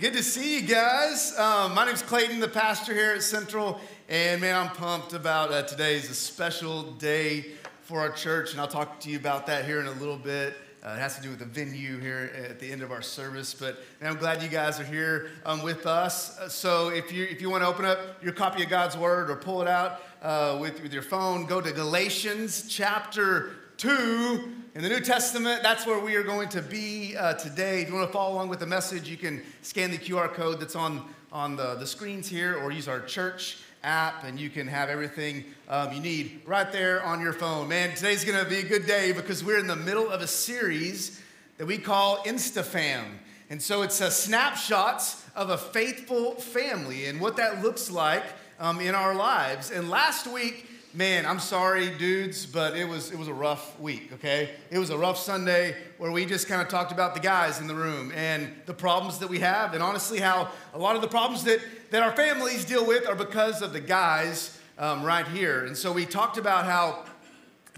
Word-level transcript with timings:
Good 0.00 0.14
to 0.14 0.24
see 0.24 0.58
you 0.58 0.66
guys. 0.66 1.38
Um, 1.38 1.72
my 1.72 1.86
name's 1.86 2.02
Clayton, 2.02 2.40
the 2.40 2.48
pastor 2.48 2.92
here 2.92 3.12
at 3.12 3.22
Central, 3.22 3.78
and 4.08 4.40
man, 4.40 4.56
I'm 4.56 4.74
pumped 4.74 5.12
about 5.12 5.52
uh, 5.52 5.62
today's 5.62 6.10
a 6.10 6.14
special 6.14 6.82
day 6.94 7.52
for 7.82 8.00
our 8.00 8.10
church, 8.10 8.50
and 8.50 8.60
I'll 8.60 8.66
talk 8.66 8.98
to 9.00 9.10
you 9.10 9.16
about 9.16 9.46
that 9.46 9.66
here 9.66 9.78
in 9.78 9.86
a 9.86 9.92
little 9.92 10.16
bit. 10.16 10.56
Uh, 10.84 10.94
it 10.94 10.98
has 10.98 11.14
to 11.14 11.22
do 11.22 11.30
with 11.30 11.38
the 11.38 11.44
venue 11.44 12.00
here 12.00 12.32
at 12.36 12.58
the 12.58 12.72
end 12.72 12.82
of 12.82 12.90
our 12.90 13.02
service, 13.02 13.54
but 13.54 13.78
man, 14.00 14.10
I'm 14.10 14.18
glad 14.18 14.42
you 14.42 14.48
guys 14.48 14.80
are 14.80 14.84
here 14.84 15.30
um, 15.46 15.62
with 15.62 15.86
us. 15.86 16.40
Uh, 16.40 16.48
so 16.48 16.88
if 16.88 17.12
you 17.12 17.24
if 17.30 17.40
you 17.40 17.48
want 17.48 17.62
to 17.62 17.68
open 17.68 17.84
up 17.84 18.20
your 18.20 18.32
copy 18.32 18.64
of 18.64 18.70
God's 18.70 18.96
Word 18.96 19.30
or 19.30 19.36
pull 19.36 19.62
it 19.62 19.68
out 19.68 20.02
uh, 20.22 20.58
with 20.60 20.82
with 20.82 20.92
your 20.92 21.02
phone, 21.02 21.46
go 21.46 21.60
to 21.60 21.70
Galatians 21.70 22.66
chapter 22.68 23.52
two 23.76 24.53
in 24.74 24.82
the 24.82 24.88
New 24.88 25.00
Testament. 25.00 25.62
That's 25.62 25.86
where 25.86 26.00
we 26.00 26.16
are 26.16 26.24
going 26.24 26.48
to 26.48 26.60
be 26.60 27.16
uh, 27.16 27.34
today. 27.34 27.82
If 27.82 27.88
you 27.88 27.94
want 27.94 28.08
to 28.08 28.12
follow 28.12 28.34
along 28.34 28.48
with 28.48 28.58
the 28.58 28.66
message, 28.66 29.08
you 29.08 29.16
can 29.16 29.40
scan 29.62 29.92
the 29.92 29.98
QR 29.98 30.32
code 30.32 30.58
that's 30.58 30.74
on, 30.74 31.08
on 31.30 31.54
the, 31.54 31.76
the 31.76 31.86
screens 31.86 32.28
here 32.28 32.56
or 32.56 32.72
use 32.72 32.88
our 32.88 33.00
church 33.00 33.58
app 33.84 34.24
and 34.24 34.40
you 34.40 34.50
can 34.50 34.66
have 34.66 34.88
everything 34.88 35.44
um, 35.68 35.92
you 35.92 36.00
need 36.00 36.40
right 36.44 36.72
there 36.72 37.04
on 37.04 37.20
your 37.20 37.32
phone. 37.32 37.68
Man, 37.68 37.94
today's 37.94 38.24
going 38.24 38.42
to 38.42 38.50
be 38.50 38.58
a 38.58 38.64
good 38.64 38.84
day 38.84 39.12
because 39.12 39.44
we're 39.44 39.60
in 39.60 39.68
the 39.68 39.76
middle 39.76 40.10
of 40.10 40.22
a 40.22 40.26
series 40.26 41.22
that 41.58 41.66
we 41.66 41.78
call 41.78 42.24
InstaFam. 42.24 43.04
And 43.50 43.62
so 43.62 43.82
it's 43.82 44.00
a 44.00 44.10
snapshots 44.10 45.24
of 45.36 45.50
a 45.50 45.58
faithful 45.58 46.34
family 46.34 47.06
and 47.06 47.20
what 47.20 47.36
that 47.36 47.62
looks 47.62 47.92
like 47.92 48.24
um, 48.58 48.80
in 48.80 48.96
our 48.96 49.14
lives. 49.14 49.70
And 49.70 49.88
last 49.88 50.26
week, 50.26 50.66
man, 50.94 51.26
I'm 51.26 51.40
sorry, 51.40 51.90
dudes, 51.90 52.46
but 52.46 52.76
it 52.76 52.88
was 52.88 53.10
it 53.10 53.18
was 53.18 53.28
a 53.28 53.34
rough 53.34 53.78
week. 53.80 54.12
Okay, 54.14 54.50
it 54.70 54.78
was 54.78 54.90
a 54.90 54.96
rough 54.96 55.18
Sunday 55.18 55.76
where 55.98 56.10
we 56.10 56.24
just 56.24 56.46
kind 56.46 56.62
of 56.62 56.68
talked 56.68 56.92
about 56.92 57.14
the 57.14 57.20
guys 57.20 57.60
in 57.60 57.66
the 57.66 57.74
room 57.74 58.12
and 58.14 58.48
the 58.66 58.74
problems 58.74 59.18
that 59.18 59.28
we 59.28 59.40
have, 59.40 59.74
and 59.74 59.82
honestly, 59.82 60.20
how 60.20 60.48
a 60.72 60.78
lot 60.78 60.94
of 60.94 61.02
the 61.02 61.08
problems 61.08 61.42
that 61.44 61.60
that 61.90 62.02
our 62.02 62.12
families 62.12 62.64
deal 62.64 62.86
with 62.86 63.08
are 63.08 63.16
because 63.16 63.60
of 63.60 63.72
the 63.72 63.80
guys 63.80 64.58
um, 64.78 65.02
right 65.02 65.26
here. 65.28 65.64
And 65.66 65.76
so 65.76 65.92
we 65.92 66.06
talked 66.06 66.38
about 66.38 66.64
how 66.64 67.04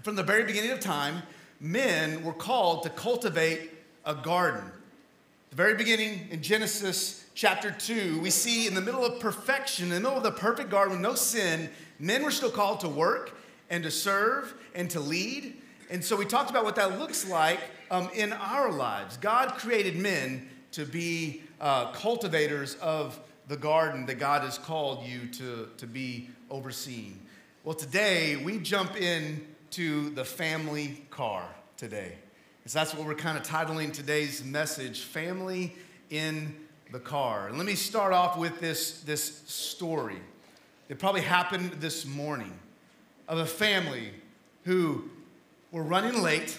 from 0.03 0.15
the 0.15 0.23
very 0.23 0.43
beginning 0.43 0.71
of 0.71 0.79
time, 0.79 1.23
men 1.59 2.23
were 2.23 2.33
called 2.33 2.83
to 2.83 2.89
cultivate 2.89 3.71
a 4.05 4.13
garden. 4.13 4.63
The 5.49 5.55
very 5.55 5.73
beginning 5.73 6.27
in 6.29 6.41
Genesis 6.41 7.25
chapter 7.33 7.71
2, 7.71 8.19
we 8.21 8.29
see 8.29 8.67
in 8.67 8.73
the 8.73 8.81
middle 8.81 9.05
of 9.05 9.19
perfection, 9.19 9.85
in 9.85 9.91
the 9.91 9.99
middle 9.99 10.17
of 10.17 10.23
the 10.23 10.31
perfect 10.31 10.69
garden 10.69 10.93
with 10.93 11.01
no 11.01 11.13
sin, 11.13 11.69
men 11.99 12.23
were 12.23 12.31
still 12.31 12.51
called 12.51 12.81
to 12.81 12.89
work 12.89 13.37
and 13.69 13.83
to 13.83 13.91
serve 13.91 14.53
and 14.75 14.89
to 14.91 14.99
lead. 14.99 15.55
And 15.89 16.03
so 16.03 16.15
we 16.15 16.25
talked 16.25 16.49
about 16.49 16.63
what 16.63 16.75
that 16.75 16.99
looks 16.99 17.29
like 17.29 17.59
um, 17.89 18.09
in 18.13 18.33
our 18.33 18.71
lives. 18.71 19.17
God 19.17 19.53
created 19.53 19.95
men 19.95 20.49
to 20.71 20.85
be 20.85 21.43
uh, 21.59 21.91
cultivators 21.91 22.75
of 22.75 23.19
the 23.47 23.57
garden 23.57 24.05
that 24.07 24.19
God 24.19 24.43
has 24.43 24.57
called 24.57 25.05
you 25.05 25.27
to, 25.27 25.69
to 25.77 25.87
be 25.87 26.29
overseeing. 26.49 27.19
Well, 27.63 27.75
today 27.75 28.35
we 28.35 28.59
jump 28.59 28.99
in 28.99 29.45
to 29.71 30.09
the 30.11 30.25
family 30.25 31.05
car 31.09 31.47
today. 31.77 32.17
So 32.65 32.79
that's 32.79 32.93
what 32.93 33.07
we're 33.07 33.15
kind 33.15 33.37
of 33.37 33.43
titling 33.43 33.93
today's 33.93 34.43
message 34.43 35.01
Family 35.01 35.73
in 36.09 36.53
the 36.91 36.99
car. 36.99 37.47
And 37.47 37.57
let 37.57 37.65
me 37.65 37.75
start 37.75 38.11
off 38.13 38.37
with 38.37 38.59
this, 38.59 39.01
this 39.01 39.41
story 39.47 40.19
that 40.87 40.99
probably 40.99 41.21
happened 41.21 41.71
this 41.79 42.05
morning 42.05 42.53
of 43.27 43.39
a 43.39 43.45
family 43.45 44.11
who 44.63 45.09
were 45.71 45.83
running 45.83 46.21
late 46.21 46.57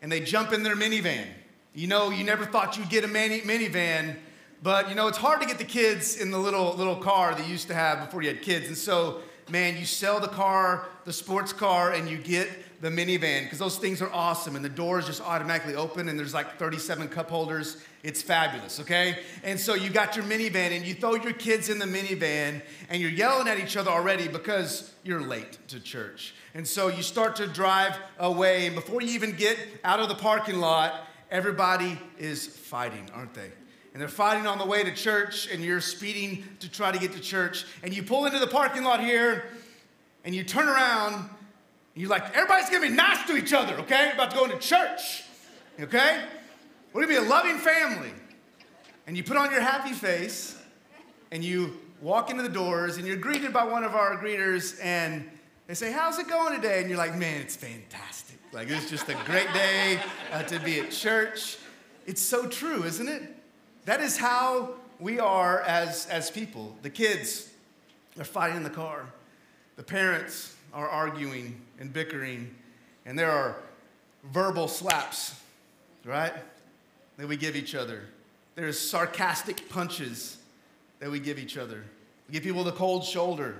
and 0.00 0.10
they 0.12 0.20
jump 0.20 0.52
in 0.52 0.62
their 0.62 0.76
minivan. 0.76 1.26
You 1.74 1.88
know, 1.88 2.10
you 2.10 2.24
never 2.24 2.44
thought 2.44 2.76
you'd 2.78 2.88
get 2.88 3.04
a 3.04 3.08
mini- 3.08 3.40
minivan, 3.40 4.16
but 4.62 4.88
you 4.88 4.94
know, 4.94 5.08
it's 5.08 5.18
hard 5.18 5.40
to 5.40 5.46
get 5.46 5.58
the 5.58 5.64
kids 5.64 6.16
in 6.16 6.30
the 6.30 6.38
little, 6.38 6.74
little 6.74 6.96
car 6.96 7.34
that 7.34 7.44
you 7.44 7.50
used 7.50 7.68
to 7.68 7.74
have 7.74 8.04
before 8.04 8.22
you 8.22 8.28
had 8.28 8.42
kids. 8.42 8.68
And 8.68 8.76
so, 8.76 9.22
man, 9.50 9.76
you 9.76 9.84
sell 9.84 10.20
the 10.20 10.28
car, 10.28 10.86
the 11.04 11.12
sports 11.12 11.52
car, 11.52 11.92
and 11.92 12.08
you 12.08 12.16
get 12.16 12.48
the 12.80 12.88
minivan 12.88 13.44
because 13.44 13.58
those 13.58 13.78
things 13.78 14.02
are 14.02 14.10
awesome 14.12 14.56
and 14.56 14.64
the 14.64 14.68
doors 14.68 15.06
just 15.06 15.20
automatically 15.20 15.74
open 15.74 16.08
and 16.08 16.18
there's 16.18 16.34
like 16.34 16.58
37 16.58 17.08
cup 17.08 17.30
holders. 17.30 17.78
It's 18.02 18.22
fabulous, 18.22 18.80
okay? 18.80 19.18
And 19.42 19.58
so 19.58 19.74
you 19.74 19.90
got 19.90 20.16
your 20.16 20.24
minivan 20.24 20.76
and 20.76 20.84
you 20.84 20.94
throw 20.94 21.14
your 21.14 21.32
kids 21.32 21.68
in 21.68 21.78
the 21.78 21.86
minivan 21.86 22.62
and 22.88 23.00
you're 23.00 23.10
yelling 23.10 23.48
at 23.48 23.58
each 23.58 23.76
other 23.76 23.90
already 23.90 24.28
because 24.28 24.92
you're 25.02 25.22
late 25.22 25.58
to 25.68 25.80
church. 25.80 26.34
And 26.54 26.66
so 26.66 26.88
you 26.88 27.02
start 27.02 27.36
to 27.36 27.46
drive 27.46 27.96
away 28.18 28.66
and 28.66 28.74
before 28.74 29.02
you 29.02 29.10
even 29.10 29.32
get 29.32 29.58
out 29.84 30.00
of 30.00 30.08
the 30.08 30.14
parking 30.14 30.60
lot, 30.60 31.08
everybody 31.30 31.98
is 32.18 32.46
fighting, 32.46 33.08
aren't 33.14 33.34
they? 33.34 33.50
and 33.94 34.00
they're 34.00 34.08
fighting 34.08 34.46
on 34.46 34.58
the 34.58 34.66
way 34.66 34.82
to 34.82 34.92
church, 34.92 35.48
and 35.52 35.62
you're 35.62 35.80
speeding 35.80 36.42
to 36.58 36.68
try 36.68 36.90
to 36.90 36.98
get 36.98 37.12
to 37.12 37.20
church, 37.20 37.64
and 37.84 37.94
you 37.94 38.02
pull 38.02 38.26
into 38.26 38.40
the 38.40 38.46
parking 38.46 38.82
lot 38.82 39.00
here, 39.00 39.44
and 40.24 40.34
you 40.34 40.42
turn 40.42 40.68
around, 40.68 41.30
you're 41.94 42.10
like, 42.10 42.34
everybody's 42.34 42.70
gonna 42.70 42.88
be 42.88 42.94
nice 42.94 43.26
to 43.26 43.36
each 43.36 43.52
other, 43.52 43.74
okay? 43.74 44.06
You're 44.06 44.14
about 44.14 44.30
to 44.30 44.36
go 44.36 44.44
into 44.44 44.58
church, 44.58 45.22
okay? 45.78 46.24
We're 46.92 47.02
gonna 47.06 47.20
be 47.20 47.26
a 47.26 47.28
loving 47.28 47.58
family. 47.58 48.12
And 49.06 49.16
you 49.16 49.22
put 49.22 49.36
on 49.36 49.50
your 49.50 49.60
happy 49.60 49.92
face 49.92 50.58
and 51.30 51.44
you 51.44 51.78
walk 52.00 52.30
into 52.30 52.42
the 52.42 52.48
doors 52.48 52.96
and 52.96 53.06
you're 53.06 53.16
greeted 53.16 53.52
by 53.52 53.64
one 53.64 53.84
of 53.84 53.94
our 53.94 54.16
greeters 54.16 54.78
and 54.82 55.28
they 55.66 55.74
say, 55.74 55.92
How's 55.92 56.18
it 56.18 56.28
going 56.28 56.54
today? 56.54 56.80
And 56.80 56.88
you're 56.88 56.98
like, 56.98 57.14
Man, 57.14 57.40
it's 57.40 57.56
fantastic. 57.56 58.38
Like, 58.52 58.70
it's 58.70 58.88
just 58.88 59.08
a 59.08 59.16
great 59.26 59.52
day 59.52 60.00
uh, 60.32 60.42
to 60.44 60.60
be 60.60 60.80
at 60.80 60.90
church. 60.90 61.58
It's 62.06 62.20
so 62.20 62.46
true, 62.46 62.84
isn't 62.84 63.08
it? 63.08 63.22
That 63.84 64.00
is 64.00 64.16
how 64.16 64.74
we 65.00 65.18
are 65.18 65.60
as, 65.62 66.06
as 66.06 66.30
people. 66.30 66.76
The 66.82 66.90
kids 66.90 67.50
are 68.18 68.24
fighting 68.24 68.58
in 68.58 68.62
the 68.62 68.70
car, 68.70 69.06
the 69.76 69.82
parents 69.82 70.54
are 70.74 70.88
arguing 70.88 71.60
and 71.78 71.92
bickering, 71.92 72.54
and 73.06 73.18
there 73.18 73.30
are 73.30 73.56
verbal 74.32 74.68
slaps, 74.68 75.40
right? 76.04 76.32
That 77.16 77.28
we 77.28 77.36
give 77.36 77.56
each 77.56 77.74
other. 77.74 78.02
There's 78.56 78.78
sarcastic 78.78 79.68
punches 79.68 80.36
that 80.98 81.10
we 81.10 81.20
give 81.20 81.38
each 81.38 81.56
other. 81.56 81.84
We 82.28 82.34
give 82.34 82.42
people 82.42 82.64
the 82.64 82.72
cold 82.72 83.04
shoulder. 83.04 83.56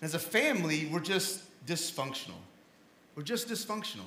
As 0.00 0.14
a 0.14 0.18
family, 0.18 0.88
we're 0.92 1.00
just 1.00 1.42
dysfunctional. 1.66 2.38
We're 3.16 3.24
just 3.24 3.48
dysfunctional. 3.48 4.06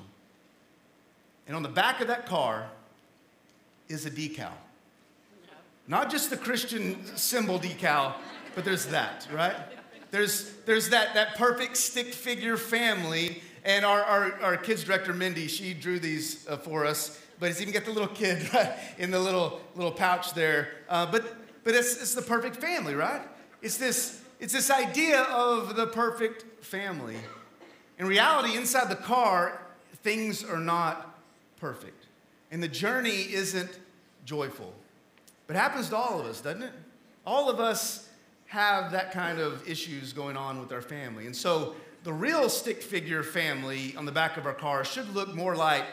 And 1.48 1.56
on 1.56 1.64
the 1.64 1.70
back 1.70 2.00
of 2.00 2.08
that 2.08 2.26
car 2.26 2.68
is 3.90 4.06
a 4.06 4.12
decal. 4.12 4.52
Not 5.88 6.10
just 6.10 6.30
the 6.30 6.38
Christian 6.38 7.06
symbol 7.18 7.60
decal, 7.60 8.14
but 8.56 8.64
there's 8.64 8.86
that, 8.88 9.28
right? 9.34 9.56
There's, 10.12 10.52
there's 10.66 10.90
that, 10.90 11.14
that 11.16 11.36
perfect 11.36 11.78
stick 11.78 12.14
figure 12.14 12.58
family. 12.58 13.42
And 13.64 13.86
our, 13.86 14.02
our, 14.02 14.42
our 14.42 14.58
kids 14.58 14.84
director, 14.84 15.14
Mindy, 15.14 15.48
she 15.48 15.74
drew 15.74 16.00
these 16.00 16.48
uh, 16.48 16.58
for 16.58 16.86
us. 16.86 17.20
But 17.40 17.50
it's 17.50 17.62
even 17.62 17.74
got 17.74 17.86
the 17.86 17.92
little 17.92 18.08
kid 18.08 18.54
right, 18.54 18.74
in 18.98 19.10
the 19.10 19.20
little, 19.20 19.62
little 19.76 19.92
pouch 19.92 20.34
there. 20.34 20.70
Uh, 20.90 21.06
but 21.12 21.38
but 21.64 21.76
it's, 21.76 22.02
it's 22.02 22.16
the 22.16 22.22
perfect 22.22 22.58
family, 22.58 22.96
right? 22.96 23.22
It's 23.62 23.78
this, 23.78 24.22
it's 24.40 24.54
this 24.54 24.72
idea 24.72 25.22
of 25.24 25.76
the 25.76 25.88
perfect 25.88 26.66
family. 26.66 27.18
In 28.00 28.08
reality, 28.08 28.58
inside 28.58 28.90
the 28.90 28.96
car, 28.96 29.62
things 30.02 30.44
are 30.44 30.60
not 30.60 31.20
perfect. 31.60 32.08
And 32.50 32.62
the 32.62 32.68
journey 32.68 33.32
isn't 33.32 33.80
joyful. 34.26 34.74
But 35.46 35.56
it 35.56 35.60
happens 35.60 35.90
to 35.90 35.98
all 35.98 36.20
of 36.20 36.26
us, 36.26 36.42
doesn't 36.42 36.64
it? 36.64 36.74
All 37.26 37.50
of 37.50 37.60
us 37.60 38.08
have 38.52 38.92
that 38.92 39.14
kind 39.14 39.40
of 39.40 39.66
issues 39.66 40.12
going 40.12 40.36
on 40.36 40.60
with 40.60 40.74
our 40.74 40.82
family. 40.82 41.26
And 41.26 41.34
so 41.34 41.74
the 42.04 42.12
real 42.12 42.50
stick 42.50 42.84
figure 42.84 43.24
family 43.24 43.96
on 43.96 44.04
the 44.04 44.12
back 44.12 44.36
of 44.36 44.46
our 44.46 44.54
car 44.54 44.84
should 44.84 45.16
look 45.16 45.34
more 45.34 45.56
like 45.56 45.86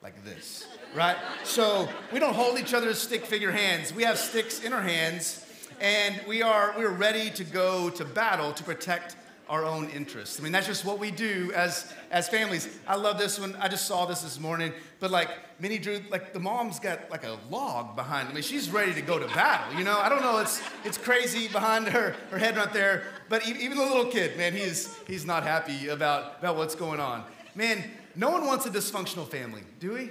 like 0.00 0.24
this, 0.24 0.68
right? 0.94 1.16
So 1.42 1.88
we 2.12 2.20
don't 2.20 2.34
hold 2.34 2.60
each 2.60 2.74
other's 2.74 2.98
stick 2.98 3.26
figure 3.26 3.50
hands. 3.50 3.92
We 3.92 4.04
have 4.04 4.18
sticks 4.18 4.62
in 4.62 4.72
our 4.72 4.80
hands 4.80 5.44
and 5.80 6.20
we 6.28 6.42
are 6.42 6.76
we're 6.78 6.90
ready 6.90 7.28
to 7.30 7.42
go 7.42 7.90
to 7.90 8.04
battle 8.04 8.52
to 8.52 8.62
protect 8.62 9.16
our 9.50 9.64
own 9.64 9.90
interests. 9.90 10.38
I 10.38 10.44
mean, 10.44 10.52
that's 10.52 10.68
just 10.68 10.84
what 10.84 11.00
we 11.00 11.10
do 11.10 11.50
as, 11.56 11.92
as 12.12 12.28
families. 12.28 12.68
I 12.86 12.94
love 12.94 13.18
this 13.18 13.38
one. 13.38 13.56
I 13.60 13.66
just 13.66 13.84
saw 13.84 14.06
this 14.06 14.22
this 14.22 14.38
morning. 14.38 14.72
But 15.00 15.10
like 15.10 15.28
Mindy 15.58 15.78
drew, 15.78 16.00
like 16.08 16.32
the 16.32 16.38
mom's 16.38 16.78
got 16.78 17.10
like 17.10 17.24
a 17.24 17.36
log 17.50 17.96
behind. 17.96 18.28
I 18.28 18.32
mean, 18.32 18.44
she's 18.44 18.70
ready 18.70 18.94
to 18.94 19.02
go 19.02 19.18
to 19.18 19.26
battle. 19.26 19.76
You 19.76 19.84
know, 19.84 19.98
I 19.98 20.08
don't 20.08 20.22
know. 20.22 20.38
It's 20.38 20.62
it's 20.84 20.96
crazy 20.96 21.48
behind 21.48 21.88
her 21.88 22.14
her 22.30 22.38
head 22.38 22.56
right 22.56 22.72
there. 22.72 23.02
But 23.28 23.46
even 23.48 23.76
the 23.76 23.84
little 23.84 24.06
kid, 24.06 24.36
man, 24.36 24.52
he's 24.52 24.96
he's 25.08 25.26
not 25.26 25.42
happy 25.42 25.88
about 25.88 26.38
about 26.38 26.56
what's 26.56 26.76
going 26.76 27.00
on. 27.00 27.24
Man, 27.56 27.82
no 28.14 28.30
one 28.30 28.46
wants 28.46 28.66
a 28.66 28.70
dysfunctional 28.70 29.26
family, 29.26 29.62
do 29.80 29.92
we? 29.94 30.10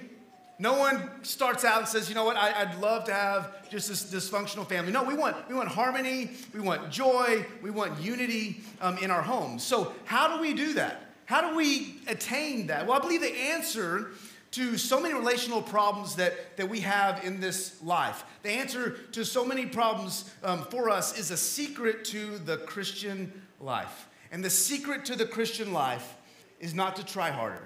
No 0.62 0.78
one 0.78 1.10
starts 1.24 1.64
out 1.64 1.80
and 1.80 1.88
says, 1.88 2.10
you 2.10 2.16
know 2.16 2.26
what, 2.26 2.36
I, 2.36 2.66
would 2.66 2.82
love 2.82 3.06
to 3.06 3.14
have 3.14 3.70
just 3.70 3.88
this 3.88 4.04
dysfunctional 4.04 4.68
family. 4.68 4.92
No, 4.92 5.04
we 5.04 5.14
want, 5.14 5.48
we 5.48 5.56
want 5.56 5.70
harmony, 5.70 6.32
we 6.54 6.60
want 6.60 6.92
joy, 6.92 7.46
we 7.62 7.70
want 7.72 8.00
unity 8.02 8.62
um, 8.82 8.98
in 8.98 9.10
our 9.10 9.22
homes. 9.22 9.64
So, 9.64 9.94
how 10.04 10.36
do 10.36 10.42
we 10.42 10.54
do 10.54 10.74
that? 10.74 11.14
How 11.26 11.50
do 11.50 11.56
we 11.56 12.02
attain 12.08 12.68
that? 12.68 12.86
Well, 12.86 12.98
I 12.98 13.02
believe 13.02 13.22
the 13.22 13.34
answer 13.34 14.12
to 14.52 14.78
so 14.78 15.00
many 15.00 15.14
relational 15.14 15.62
problems 15.62 16.16
that, 16.16 16.58
that 16.58 16.68
we 16.68 16.82
have 16.82 17.24
in 17.24 17.40
this 17.40 17.82
life. 17.84 18.26
The 18.44 18.50
answer 18.50 18.98
to 19.12 19.24
so 19.24 19.46
many 19.46 19.66
problems 19.66 20.30
um, 20.44 20.64
for 20.66 20.90
us 20.90 21.18
is 21.18 21.32
a 21.32 21.38
secret 21.38 22.04
to 22.06 22.38
the 22.40 22.58
Christian 22.58 23.32
life. 23.62 24.10
And 24.32 24.44
the 24.44 24.50
secret 24.50 25.06
to 25.06 25.16
the 25.16 25.26
Christian 25.26 25.72
life 25.72 26.16
is 26.60 26.74
not 26.74 26.96
to 26.98 27.06
try 27.06 27.30
harder. 27.30 27.62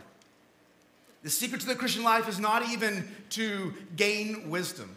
The 1.23 1.29
secret 1.29 1.61
to 1.61 1.67
the 1.67 1.75
Christian 1.75 2.03
life 2.03 2.27
is 2.27 2.39
not 2.39 2.69
even 2.69 3.09
to 3.31 3.73
gain 3.95 4.49
wisdom. 4.49 4.93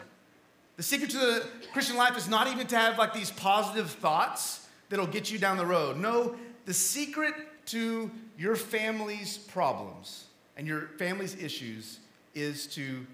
The 0.77 0.83
secret 0.83 1.11
to 1.11 1.19
the 1.19 1.47
Christian 1.73 1.97
life 1.97 2.19
is 2.19 2.29
not 2.29 2.49
even 2.49 2.67
to 2.67 2.77
have 2.77 2.99
like 2.99 3.15
these 3.15 3.31
positive 3.31 3.91
thoughts 3.91 4.67
that'll 4.89 5.07
get 5.07 5.31
you 5.31 5.39
down 5.39 5.57
the 5.57 5.65
road. 5.65 5.97
No, 5.97 6.37
the 6.67 6.75
secret 6.75 7.35
to 7.67 8.11
your 8.37 8.57
family's 8.57 9.39
problems 9.39 10.25
and 10.57 10.67
your 10.67 10.89
family's 10.99 11.37
issues 11.37 12.01
is 12.35 12.67
to 12.69 13.07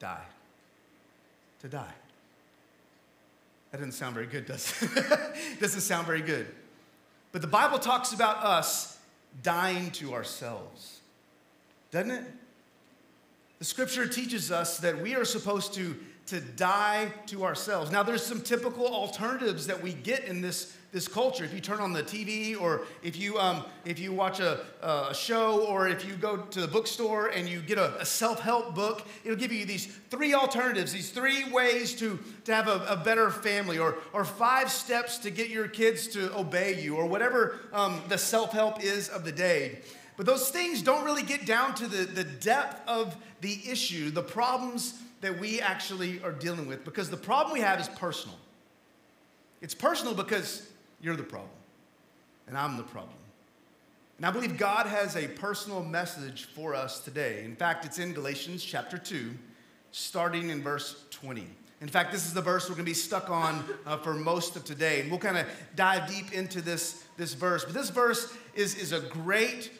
die. 0.00 0.24
To 1.60 1.68
die. 1.68 1.94
That 3.70 3.78
doesn't 3.78 3.92
sound 3.92 4.14
very 4.14 4.26
good, 4.26 4.46
does 4.46 4.74
it? 4.82 5.60
doesn't 5.60 5.80
sound 5.80 6.06
very 6.06 6.22
good. 6.22 6.46
But 7.32 7.42
the 7.42 7.48
Bible 7.48 7.78
talks 7.78 8.12
about 8.12 8.38
us 8.38 8.98
dying 9.42 9.90
to 9.92 10.14
ourselves, 10.14 11.00
doesn't 11.90 12.10
it? 12.10 12.24
The 13.58 13.64
scripture 13.64 14.06
teaches 14.06 14.50
us 14.52 14.78
that 14.78 15.00
we 15.00 15.14
are 15.14 15.24
supposed 15.24 15.74
to, 15.74 15.96
to 16.26 16.40
die 16.40 17.12
to 17.26 17.44
ourselves. 17.44 17.90
Now, 17.90 18.02
there's 18.02 18.24
some 18.24 18.42
typical 18.42 18.86
alternatives 18.86 19.66
that 19.66 19.82
we 19.82 19.92
get 19.92 20.24
in 20.24 20.40
this 20.40 20.76
this 20.96 21.08
culture. 21.08 21.44
If 21.44 21.52
you 21.52 21.60
turn 21.60 21.80
on 21.80 21.92
the 21.92 22.02
TV 22.02 22.58
or 22.58 22.86
if 23.02 23.18
you, 23.18 23.38
um, 23.38 23.64
if 23.84 23.98
you 23.98 24.12
watch 24.12 24.40
a, 24.40 24.60
a, 24.80 25.14
show 25.14 25.66
or 25.66 25.88
if 25.88 26.06
you 26.06 26.14
go 26.14 26.38
to 26.38 26.60
the 26.62 26.66
bookstore 26.66 27.26
and 27.28 27.46
you 27.46 27.60
get 27.60 27.76
a, 27.76 28.00
a 28.00 28.04
self 28.06 28.40
help 28.40 28.74
book, 28.74 29.06
it'll 29.22 29.36
give 29.36 29.52
you 29.52 29.66
these 29.66 29.86
three 30.08 30.32
alternatives, 30.32 30.94
these 30.94 31.10
three 31.10 31.44
ways 31.50 31.94
to, 31.96 32.18
to 32.44 32.54
have 32.54 32.68
a, 32.68 32.86
a, 32.88 32.96
better 32.96 33.30
family 33.30 33.78
or, 33.78 33.96
or 34.14 34.24
five 34.24 34.70
steps 34.70 35.18
to 35.18 35.30
get 35.30 35.50
your 35.50 35.68
kids 35.68 36.06
to 36.08 36.34
obey 36.34 36.80
you 36.80 36.96
or 36.96 37.04
whatever 37.04 37.60
um, 37.74 38.00
the 38.08 38.16
self 38.16 38.52
help 38.52 38.82
is 38.82 39.10
of 39.10 39.22
the 39.22 39.32
day. 39.32 39.80
But 40.16 40.26
those 40.26 40.48
things 40.48 40.82
don't 40.82 41.04
really 41.04 41.22
get 41.22 41.44
down 41.44 41.74
to 41.76 41.86
the, 41.86 42.04
the 42.04 42.24
depth 42.24 42.88
of 42.88 43.16
the 43.40 43.60
issue, 43.68 44.10
the 44.10 44.22
problems 44.22 44.94
that 45.20 45.38
we 45.38 45.60
actually 45.60 46.22
are 46.22 46.32
dealing 46.32 46.66
with, 46.66 46.84
because 46.84 47.10
the 47.10 47.16
problem 47.16 47.52
we 47.52 47.60
have 47.60 47.80
is 47.80 47.88
personal. 47.90 48.36
It's 49.60 49.74
personal 49.74 50.14
because 50.14 50.68
you're 51.00 51.16
the 51.16 51.22
problem, 51.22 51.50
and 52.46 52.56
I'm 52.56 52.76
the 52.76 52.82
problem. 52.82 53.16
And 54.16 54.24
I 54.24 54.30
believe 54.30 54.56
God 54.56 54.86
has 54.86 55.16
a 55.16 55.28
personal 55.28 55.82
message 55.82 56.44
for 56.44 56.74
us 56.74 57.00
today. 57.00 57.44
In 57.44 57.54
fact, 57.54 57.84
it's 57.84 57.98
in 57.98 58.14
Galatians 58.14 58.64
chapter 58.64 58.96
2, 58.96 59.30
starting 59.92 60.48
in 60.48 60.62
verse 60.62 61.04
20. 61.10 61.46
In 61.82 61.88
fact, 61.88 62.12
this 62.12 62.24
is 62.24 62.32
the 62.32 62.40
verse 62.40 62.64
we're 62.68 62.76
going 62.76 62.86
to 62.86 62.90
be 62.90 62.94
stuck 62.94 63.28
on 63.28 63.62
uh, 63.84 63.98
for 63.98 64.14
most 64.14 64.56
of 64.56 64.64
today. 64.64 65.00
And 65.00 65.10
we'll 65.10 65.20
kind 65.20 65.36
of 65.36 65.46
dive 65.74 66.08
deep 66.08 66.32
into 66.32 66.62
this, 66.62 67.04
this 67.18 67.34
verse. 67.34 67.64
But 67.64 67.74
this 67.74 67.90
verse 67.90 68.34
is, 68.54 68.74
is 68.76 68.92
a 68.92 69.00
great 69.00 69.70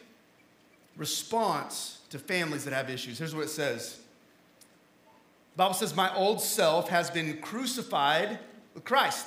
response 0.96 1.98
to 2.10 2.18
families 2.18 2.64
that 2.64 2.72
have 2.72 2.90
issues. 2.90 3.18
Here's 3.18 3.34
what 3.34 3.44
it 3.44 3.50
says 3.50 3.98
The 5.54 5.58
Bible 5.58 5.74
says, 5.74 5.94
My 5.94 6.14
old 6.14 6.40
self 6.40 6.88
has 6.88 7.10
been 7.10 7.38
crucified 7.40 8.38
with 8.74 8.84
Christ. 8.84 9.26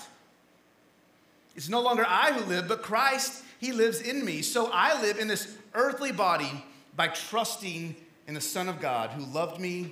It's 1.55 1.69
no 1.69 1.81
longer 1.81 2.05
I 2.07 2.31
who 2.31 2.45
live, 2.45 2.67
but 2.67 2.81
Christ, 2.81 3.43
He 3.59 3.71
lives 3.71 4.01
in 4.01 4.23
me. 4.23 4.41
So 4.41 4.69
I 4.73 5.01
live 5.01 5.19
in 5.19 5.27
this 5.27 5.55
earthly 5.73 6.11
body 6.11 6.65
by 6.95 7.07
trusting 7.09 7.95
in 8.27 8.33
the 8.33 8.41
Son 8.41 8.69
of 8.69 8.79
God 8.79 9.09
who 9.11 9.25
loved 9.25 9.59
me 9.59 9.91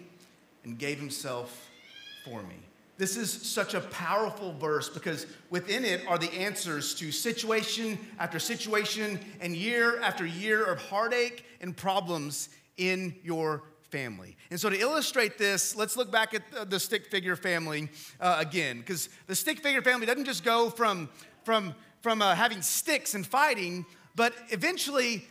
and 0.63 0.77
gave 0.77 0.99
Himself 0.99 1.69
for 2.23 2.41
me. 2.43 2.55
This 2.97 3.15
is 3.15 3.31
such 3.31 3.75
a 3.75 3.81
powerful 3.81 4.53
verse 4.53 4.89
because 4.89 5.27
within 5.49 5.85
it 5.85 6.05
are 6.07 6.17
the 6.17 6.31
answers 6.33 6.95
to 6.95 7.11
situation 7.11 7.99
after 8.17 8.39
situation 8.39 9.19
and 9.39 9.55
year 9.55 10.01
after 10.01 10.25
year 10.25 10.65
of 10.65 10.81
heartache 10.81 11.45
and 11.61 11.77
problems 11.77 12.49
in 12.77 13.15
your 13.23 13.63
family. 13.89 14.35
And 14.49 14.59
so, 14.59 14.69
to 14.69 14.79
illustrate 14.79 15.37
this, 15.37 15.75
let's 15.75 15.95
look 15.95 16.11
back 16.11 16.33
at 16.33 16.69
the 16.69 16.79
stick 16.79 17.05
figure 17.05 17.35
family 17.35 17.89
uh, 18.19 18.37
again, 18.39 18.79
because 18.79 19.09
the 19.27 19.35
stick 19.35 19.59
figure 19.59 19.81
family 19.81 20.05
doesn't 20.05 20.25
just 20.25 20.43
go 20.43 20.69
from 20.69 21.09
from, 21.47 21.73
from 22.01 22.21
uh, 22.21 22.35
having 22.35 22.61
sticks 22.61 23.13
and 23.13 23.25
fighting, 23.25 23.85
but 24.15 24.33
eventually, 24.49 25.25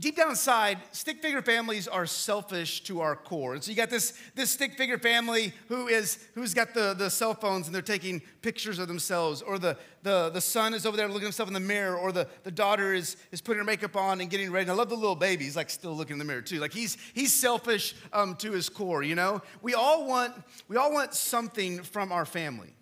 deep 0.00 0.16
down 0.16 0.30
inside, 0.30 0.78
stick 0.90 1.22
figure 1.22 1.40
families 1.40 1.86
are 1.86 2.04
selfish 2.04 2.82
to 2.82 3.00
our 3.00 3.14
core. 3.14 3.54
And 3.54 3.62
so 3.62 3.70
you 3.70 3.76
got 3.76 3.90
this, 3.90 4.12
this 4.34 4.50
stick 4.50 4.74
figure 4.74 4.98
family 4.98 5.52
who 5.68 5.86
is, 5.86 6.18
who's 6.34 6.52
got 6.52 6.74
the, 6.74 6.94
the 6.94 7.08
cell 7.08 7.32
phones 7.32 7.66
and 7.66 7.74
they're 7.74 7.82
taking 7.82 8.20
pictures 8.42 8.80
of 8.80 8.88
themselves, 8.88 9.40
or 9.40 9.58
the, 9.58 9.76
the, 10.02 10.30
the 10.30 10.40
son 10.40 10.74
is 10.74 10.84
over 10.84 10.96
there 10.96 11.06
looking 11.06 11.22
at 11.22 11.26
himself 11.26 11.48
in 11.48 11.54
the 11.54 11.60
mirror, 11.60 11.96
or 11.96 12.10
the, 12.10 12.26
the 12.42 12.50
daughter 12.50 12.92
is, 12.92 13.16
is 13.30 13.40
putting 13.40 13.58
her 13.58 13.64
makeup 13.64 13.94
on 13.94 14.20
and 14.20 14.30
getting 14.30 14.50
ready. 14.50 14.62
And 14.62 14.72
I 14.72 14.74
love 14.74 14.88
the 14.88 14.96
little 14.96 15.14
baby. 15.14 15.44
He's 15.44 15.56
like 15.56 15.70
still 15.70 15.94
looking 15.94 16.14
in 16.14 16.18
the 16.18 16.24
mirror 16.24 16.42
too. 16.42 16.58
Like 16.58 16.72
he's, 16.72 16.98
he's 17.14 17.32
selfish 17.32 17.94
um, 18.12 18.34
to 18.36 18.50
his 18.50 18.68
core, 18.68 19.04
you 19.04 19.14
know? 19.14 19.42
We 19.62 19.74
all, 19.74 20.08
want, 20.08 20.34
we 20.66 20.76
all 20.76 20.92
want 20.92 21.14
something 21.14 21.84
from 21.84 22.10
our 22.10 22.26
family. 22.26 22.74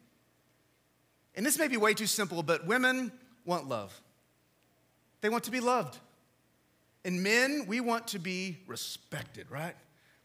And 1.34 1.44
this 1.44 1.58
may 1.58 1.68
be 1.68 1.76
way 1.76 1.92
too 1.92 2.06
simple, 2.06 2.42
but 2.42 2.66
women 2.66 3.12
want 3.44 3.68
love. 3.68 3.98
They 5.20 5.28
want 5.28 5.44
to 5.44 5.50
be 5.50 5.60
loved. 5.60 5.98
And 7.04 7.22
men, 7.22 7.64
we 7.66 7.80
want 7.80 8.08
to 8.08 8.18
be 8.18 8.58
respected, 8.66 9.50
right? 9.50 9.74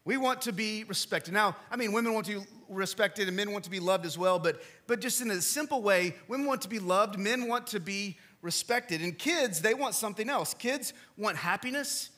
We 0.04 0.16
want 0.16 0.42
to 0.42 0.52
be 0.52 0.84
respected. 0.84 1.34
Now, 1.34 1.56
I 1.70 1.76
mean, 1.76 1.92
women 1.92 2.14
want 2.14 2.26
to 2.26 2.40
be 2.40 2.46
respected 2.68 3.28
and 3.28 3.36
men 3.36 3.52
want 3.52 3.64
to 3.64 3.70
be 3.70 3.80
loved 3.80 4.06
as 4.06 4.16
well, 4.16 4.38
but, 4.38 4.62
but 4.86 5.00
just 5.00 5.20
in 5.20 5.30
a 5.30 5.40
simple 5.42 5.82
way, 5.82 6.14
women 6.28 6.46
want 6.46 6.62
to 6.62 6.68
be 6.68 6.78
loved, 6.78 7.18
men 7.18 7.46
want 7.48 7.66
to 7.68 7.80
be 7.80 8.16
respected. 8.40 9.02
And 9.02 9.18
kids, 9.18 9.60
they 9.60 9.74
want 9.74 9.94
something 9.94 10.30
else. 10.30 10.54
Kids 10.54 10.94
want 11.16 11.36
happiness, 11.36 12.10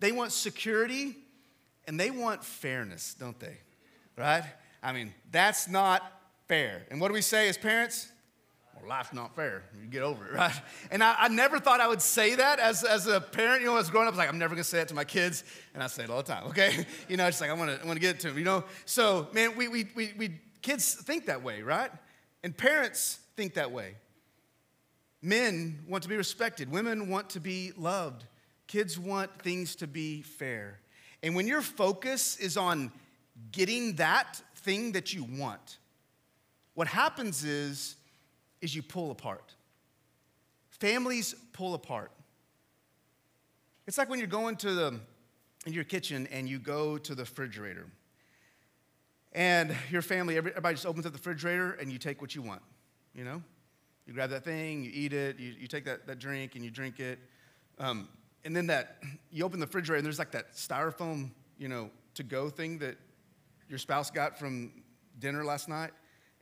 they 0.00 0.12
want 0.12 0.32
security, 0.32 1.16
and 1.86 2.00
they 2.00 2.10
want 2.10 2.42
fairness, 2.42 3.14
don't 3.14 3.38
they? 3.38 3.58
Right? 4.16 4.44
I 4.82 4.92
mean, 4.92 5.12
that's 5.30 5.68
not 5.68 6.02
fair. 6.48 6.86
And 6.90 7.00
what 7.00 7.08
do 7.08 7.14
we 7.14 7.22
say 7.22 7.48
as 7.48 7.58
parents? 7.58 8.10
Life's 8.86 9.12
not 9.12 9.34
fair. 9.34 9.64
You 9.80 9.88
get 9.88 10.02
over 10.02 10.26
it, 10.26 10.32
right? 10.34 10.54
And 10.90 11.02
I, 11.02 11.14
I, 11.18 11.28
never 11.28 11.58
thought 11.58 11.80
I 11.80 11.88
would 11.88 12.02
say 12.02 12.34
that 12.34 12.58
as, 12.58 12.84
as 12.84 13.06
a 13.06 13.20
parent. 13.20 13.62
You 13.62 13.68
know, 13.68 13.76
as 13.76 13.90
growing 13.90 14.06
up, 14.06 14.12
I 14.12 14.16
was 14.16 14.18
like, 14.18 14.28
I'm 14.28 14.38
never 14.38 14.54
gonna 14.54 14.64
say 14.64 14.78
that 14.78 14.88
to 14.88 14.94
my 14.94 15.04
kids. 15.04 15.44
And 15.74 15.82
I 15.82 15.86
say 15.86 16.04
it 16.04 16.10
all 16.10 16.18
the 16.18 16.32
time, 16.32 16.44
okay? 16.48 16.86
You 17.08 17.16
know, 17.16 17.26
it's 17.26 17.40
like, 17.40 17.50
I 17.50 17.54
wanna, 17.54 17.78
I 17.82 17.86
wanna 17.86 18.00
get 18.00 18.16
it 18.16 18.20
to 18.20 18.28
them, 18.28 18.38
you 18.38 18.44
know? 18.44 18.64
So, 18.84 19.28
man, 19.32 19.56
we, 19.56 19.68
we, 19.68 19.86
we, 19.94 20.12
we, 20.16 20.40
kids 20.62 20.94
think 20.94 21.26
that 21.26 21.42
way, 21.42 21.62
right? 21.62 21.90
And 22.42 22.56
parents 22.56 23.20
think 23.36 23.54
that 23.54 23.72
way. 23.72 23.94
Men 25.22 25.80
want 25.88 26.02
to 26.04 26.08
be 26.08 26.16
respected, 26.16 26.70
women 26.70 27.08
want 27.08 27.30
to 27.30 27.40
be 27.40 27.72
loved, 27.76 28.24
kids 28.66 28.98
want 28.98 29.42
things 29.42 29.74
to 29.76 29.86
be 29.86 30.22
fair. 30.22 30.80
And 31.22 31.34
when 31.34 31.46
your 31.46 31.62
focus 31.62 32.36
is 32.36 32.56
on 32.56 32.92
getting 33.50 33.96
that 33.96 34.40
thing 34.56 34.92
that 34.92 35.14
you 35.14 35.24
want, 35.24 35.78
what 36.74 36.86
happens 36.86 37.42
is 37.42 37.96
is 38.60 38.74
you 38.74 38.82
pull 38.82 39.10
apart. 39.10 39.54
Families 40.70 41.34
pull 41.52 41.74
apart. 41.74 42.10
It's 43.86 43.98
like 43.98 44.08
when 44.08 44.18
you're 44.18 44.28
going 44.28 44.56
to 44.56 44.74
the 44.74 45.00
in 45.66 45.72
your 45.72 45.84
kitchen 45.84 46.28
and 46.30 46.48
you 46.48 46.58
go 46.58 46.96
to 46.96 47.14
the 47.14 47.22
refrigerator. 47.22 47.86
And 49.32 49.76
your 49.90 50.00
family, 50.00 50.36
everybody 50.36 50.74
just 50.74 50.86
opens 50.86 51.04
up 51.04 51.12
the 51.12 51.18
refrigerator 51.18 51.72
and 51.72 51.92
you 51.92 51.98
take 51.98 52.20
what 52.20 52.34
you 52.34 52.40
want. 52.40 52.62
You 53.14 53.24
know? 53.24 53.42
You 54.06 54.12
grab 54.14 54.30
that 54.30 54.44
thing, 54.44 54.84
you 54.84 54.90
eat 54.94 55.12
it, 55.12 55.38
you, 55.38 55.52
you 55.58 55.66
take 55.66 55.84
that, 55.84 56.06
that 56.06 56.20
drink 56.20 56.54
and 56.54 56.64
you 56.64 56.70
drink 56.70 57.00
it. 57.00 57.18
Um, 57.78 58.08
and 58.44 58.54
then 58.54 58.68
that, 58.68 59.02
you 59.32 59.44
open 59.44 59.58
the 59.58 59.66
refrigerator 59.66 59.98
and 59.98 60.06
there's 60.06 60.20
like 60.20 60.30
that 60.30 60.54
styrofoam, 60.54 61.30
you 61.58 61.68
know, 61.68 61.90
to 62.14 62.22
go 62.22 62.48
thing 62.48 62.78
that 62.78 62.96
your 63.68 63.78
spouse 63.78 64.10
got 64.10 64.38
from 64.38 64.70
dinner 65.18 65.44
last 65.44 65.68
night 65.68 65.90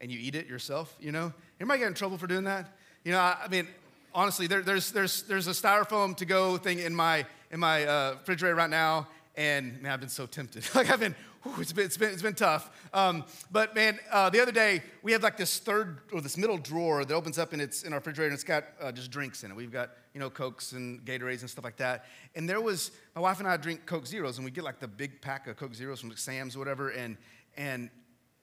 and 0.01 0.13
you 0.13 0.19
eat 0.21 0.35
it 0.35 0.47
yourself, 0.47 0.95
you 1.01 1.11
know? 1.11 1.33
Anybody 1.61 1.81
get 1.81 1.89
in 1.89 1.95
trouble 1.95 2.19
for 2.19 2.27
doing 2.27 2.45
that? 2.45 2.77
You 3.05 3.13
know, 3.13 3.19
I, 3.19 3.37
I 3.45 3.49
mean, 3.49 3.69
honestly, 4.15 4.47
there, 4.47 4.63
there's, 4.63 4.91
there's, 4.91 5.23
there's 5.23 5.47
a 5.47 5.53
styrofoam 5.53 6.17
to 6.17 6.25
go 6.25 6.57
thing 6.57 6.79
in 6.79 6.95
my, 6.95 7.27
in 7.51 7.61
my 7.61 7.85
uh, 7.85 8.13
refrigerator 8.19 8.55
right 8.55 8.71
now, 8.71 9.09
and 9.37 9.81
man, 9.83 9.93
I've 9.93 10.01
been 10.01 10.09
so 10.09 10.27
tempted. 10.27 10.65
like, 10.75 10.91
I've 10.91 11.01
been, 11.01 11.15
whew, 11.43 11.55
it's 11.61 11.73
been, 11.73 11.85
it's 11.85 11.97
been, 11.97 12.11
it's 12.11 12.23
been 12.23 12.35
tough. 12.35 12.71
Um, 12.93 13.25
but 13.53 13.75
man, 13.75 13.99
uh, 14.11 14.31
the 14.31 14.41
other 14.41 14.53
day, 14.53 14.83
we 15.03 15.13
have 15.13 15.23
like 15.23 15.37
this 15.37 15.59
third, 15.59 15.99
or 16.13 16.21
this 16.21 16.37
middle 16.37 16.59
drawer 16.59 17.05
that 17.05 17.15
opens 17.15 17.39
up 17.39 17.53
and 17.53 17.61
it's 17.63 17.83
in 17.83 17.93
our 17.93 17.99
refrigerator, 17.99 18.29
and 18.29 18.35
it's 18.35 18.45
got 18.45 18.65
uh, 18.81 18.93
just 18.93 19.11
drinks 19.11 19.45
in 19.45 19.51
it. 19.51 19.55
We've 19.55 19.73
got, 19.73 19.91
you 20.13 20.21
know, 20.21 20.31
Cokes 20.31 20.73
and 20.73 21.05
Gatorades 21.05 21.41
and 21.41 21.51
stuff 21.51 21.65
like 21.65 21.77
that. 21.77 22.07
And 22.35 22.49
there 22.49 22.61
was, 22.61 22.91
my 23.15 23.21
wife 23.21 23.39
and 23.39 23.49
I 23.49 23.57
drink 23.57 23.87
Coke 23.87 24.07
Zeros, 24.07 24.39
and 24.39 24.45
we 24.45 24.51
get 24.51 24.65
like 24.65 24.81
the 24.81 24.89
big 24.89 25.21
pack 25.21 25.47
of 25.47 25.57
Coke 25.57 25.75
Zeros 25.75 26.01
from 26.01 26.17
Sam's 26.17 26.57
or 26.57 26.59
whatever, 26.59 26.91
and, 26.91 27.17
and 27.57 27.91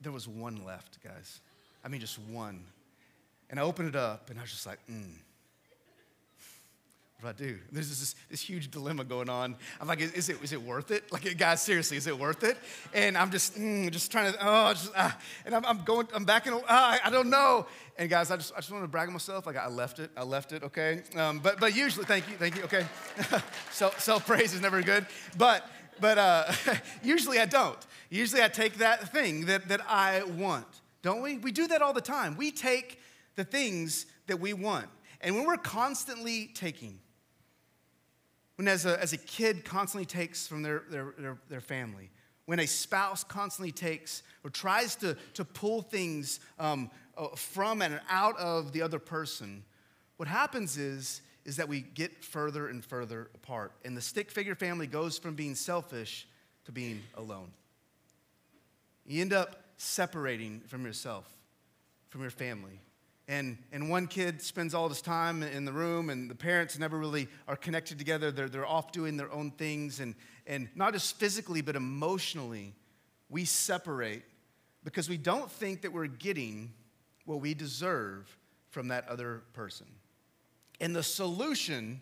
there 0.02 0.12
was 0.12 0.28
one 0.28 0.64
left, 0.66 1.02
guys. 1.04 1.42
I 1.84 1.88
mean, 1.88 2.02
just 2.02 2.20
one. 2.20 2.64
And 3.52 3.60
I 3.60 3.64
opened 3.64 3.90
it 3.90 3.96
up, 3.96 4.30
and 4.30 4.40
I 4.40 4.42
was 4.42 4.52
just 4.52 4.66
like, 4.66 4.80
mm. 4.90 5.12
What 7.22 7.38
do 7.38 7.44
I 7.46 7.48
do? 7.50 7.60
There's 7.72 7.88
this, 7.88 8.16
this 8.32 8.42
huge 8.42 8.72
dilemma 8.72 9.04
going 9.04 9.30
on. 9.30 9.56
I'm 9.80 9.88
like, 9.88 10.02
is, 10.02 10.28
it, 10.28 10.42
is 10.42 10.54
it 10.54 10.62
worth 10.62 10.90
it? 10.90 11.12
Like, 11.12 11.38
guys, 11.38 11.62
seriously, 11.62 11.98
is 11.98 12.08
it 12.08 12.18
worth 12.18 12.44
it? 12.44 12.58
And 12.96 13.16
I'm 13.16 13.30
just, 13.30 13.56
mm, 13.56 13.92
just 13.92 14.12
trying 14.12 14.34
to, 14.34 14.40
oh, 14.42 14.74
just, 14.74 14.92
uh, 14.96 15.12
and 15.46 15.54
I'm, 15.54 15.64
I'm, 15.66 15.84
going, 15.84 16.08
I'm 16.16 16.26
backing, 16.26 16.54
uh, 16.54 16.60
I 16.68 17.10
don't 17.12 17.30
know. 17.30 17.68
And 18.00 18.10
guys, 18.10 18.32
I 18.32 18.38
just, 18.38 18.54
I 18.54 18.58
just 18.58 18.72
want 18.72 18.84
to 18.84 18.88
brag 18.88 19.08
on 19.08 19.14
myself. 19.14 19.46
Like, 19.46 19.58
I 19.58 19.68
left 19.68 20.00
it, 20.00 20.10
I 20.18 20.24
left 20.24 20.52
it, 20.52 20.64
okay? 20.64 21.04
Um, 21.16 21.38
but, 21.38 21.60
but 21.60 21.76
usually, 21.76 22.06
thank 22.06 22.28
you, 22.28 22.38
thank 22.38 22.56
you, 22.56 22.64
okay? 22.64 22.88
Self 23.70 24.26
praise 24.26 24.56
is 24.56 24.62
never 24.62 24.82
good. 24.82 25.06
But, 25.38 25.70
but 26.00 26.18
uh, 26.18 26.52
usually 27.04 27.40
I 27.40 27.46
don't. 27.46 27.78
Usually 28.10 28.42
I 28.42 28.48
take 28.48 28.80
that 28.80 29.12
thing 29.12 29.46
that, 29.46 29.68
that 29.68 29.82
I 29.88 30.24
want, 30.24 30.66
don't 31.04 31.22
we? 31.22 31.38
We 31.38 31.52
do 31.52 31.68
that 31.68 31.84
all 31.84 31.94
the 31.94 32.02
time. 32.02 32.36
We 32.36 32.50
take 32.50 33.01
the 33.36 33.44
things 33.44 34.06
that 34.28 34.40
we 34.40 34.54
want. 34.54 34.88
And 35.22 35.36
when 35.36 35.46
we're 35.46 35.58
constantly 35.58 36.48
taking, 36.54 37.00
when 38.56 38.68
as 38.68 38.86
a, 38.86 39.02
as 39.02 39.14
a 39.14 39.18
kid 39.18 39.66
constantly 39.66 40.06
takes 40.06 40.48
from 40.48 40.62
their, 40.62 40.84
their, 40.90 41.14
their, 41.18 41.38
their 41.50 41.62
family, 41.62 42.10
when 42.46 42.60
a 42.60 42.68
spouse 42.68 43.24
constantly 43.24 43.72
takes 43.72 44.24
or 44.44 44.50
tries 44.50 44.96
to, 44.98 45.16
to 45.36 45.46
pull 45.46 45.82
things 45.82 46.40
um, 46.60 46.90
uh, 47.18 47.28
from 47.36 47.82
and 47.82 48.00
out 48.10 48.38
of 48.38 48.74
the 48.74 48.82
other 48.82 49.00
person, 49.00 49.64
what 50.18 50.28
happens 50.28 50.78
is, 50.78 51.22
is 51.46 51.58
that 51.58 51.68
we 51.68 51.82
get 51.82 52.24
further 52.24 52.68
and 52.68 52.84
further 52.84 53.30
apart. 53.34 53.72
And 53.86 53.96
the 53.96 54.02
stick 54.02 54.30
figure 54.30 54.56
family 54.56 54.88
goes 54.88 55.18
from 55.18 55.34
being 55.34 55.56
selfish 55.56 56.28
to 56.66 56.72
being 56.72 57.02
alone. 57.16 57.52
You 59.06 59.22
end 59.22 59.34
up 59.34 59.64
separating 59.78 60.62
from 60.68 60.86
yourself, 60.86 61.26
from 62.10 62.22
your 62.22 62.30
family. 62.30 62.80
And, 63.32 63.58
and 63.72 63.90
one 63.90 64.08
kid 64.08 64.42
spends 64.42 64.74
all 64.74 64.90
his 64.90 65.02
time 65.02 65.42
in 65.42 65.64
the 65.64 65.72
room, 65.72 66.10
and 66.10 66.30
the 66.30 66.36
parents 66.36 66.78
never 66.78 66.98
really 66.98 67.30
are 67.48 67.56
connected 67.56 67.98
together. 67.98 68.30
They're, 68.30 68.50
they're 68.50 68.68
off 68.68 68.92
doing 68.92 69.16
their 69.16 69.32
own 69.32 69.52
things. 69.52 70.02
And, 70.02 70.16
and 70.46 70.68
not 70.76 70.92
just 70.92 71.16
physically, 71.16 71.62
but 71.62 71.78
emotionally, 71.78 72.76
we 73.30 73.46
separate 73.46 74.24
because 74.84 75.08
we 75.08 75.16
don't 75.16 75.50
think 75.50 75.84
that 75.84 75.94
we're 75.94 76.08
getting 76.08 76.74
what 77.24 77.40
we 77.40 77.54
deserve 77.54 78.38
from 78.70 78.90
that 78.90 79.08
other 79.08 79.44
person. 79.54 79.88
And 80.82 80.94
the 80.94 81.02
solution 81.02 82.02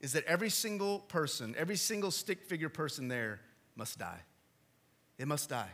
is 0.00 0.14
that 0.14 0.24
every 0.24 0.50
single 0.50 0.98
person, 0.98 1.54
every 1.56 1.76
single 1.76 2.10
stick 2.10 2.42
figure 2.42 2.68
person 2.68 3.06
there 3.06 3.40
must 3.76 4.00
die. 4.00 4.22
It 5.16 5.28
must 5.28 5.48
die. 5.48 5.70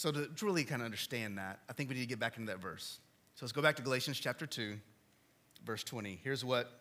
So, 0.00 0.10
to 0.10 0.28
truly 0.28 0.64
kind 0.64 0.80
of 0.80 0.86
understand 0.86 1.36
that, 1.36 1.60
I 1.68 1.74
think 1.74 1.90
we 1.90 1.94
need 1.94 2.00
to 2.00 2.06
get 2.06 2.18
back 2.18 2.38
into 2.38 2.50
that 2.50 2.58
verse. 2.58 3.00
So, 3.34 3.44
let's 3.44 3.52
go 3.52 3.60
back 3.60 3.76
to 3.76 3.82
Galatians 3.82 4.18
chapter 4.18 4.46
2, 4.46 4.78
verse 5.62 5.84
20. 5.84 6.18
Here's 6.24 6.42
what 6.42 6.72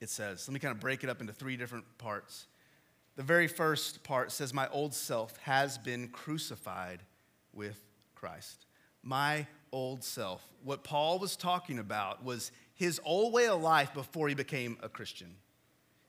it 0.00 0.08
says. 0.08 0.48
Let 0.48 0.54
me 0.54 0.58
kind 0.58 0.72
of 0.72 0.80
break 0.80 1.04
it 1.04 1.10
up 1.10 1.20
into 1.20 1.34
three 1.34 1.58
different 1.58 1.84
parts. 1.98 2.46
The 3.16 3.22
very 3.22 3.46
first 3.46 4.02
part 4.02 4.32
says, 4.32 4.54
My 4.54 4.66
old 4.68 4.94
self 4.94 5.36
has 5.42 5.76
been 5.76 6.08
crucified 6.08 7.00
with 7.52 7.78
Christ. 8.14 8.64
My 9.02 9.46
old 9.70 10.02
self. 10.02 10.42
What 10.64 10.84
Paul 10.84 11.18
was 11.18 11.36
talking 11.36 11.78
about 11.78 12.24
was 12.24 12.50
his 12.72 12.98
old 13.04 13.34
way 13.34 13.46
of 13.46 13.60
life 13.60 13.92
before 13.92 14.28
he 14.28 14.34
became 14.34 14.78
a 14.82 14.88
Christian, 14.88 15.34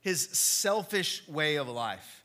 his 0.00 0.22
selfish 0.30 1.28
way 1.28 1.56
of 1.56 1.68
life, 1.68 2.24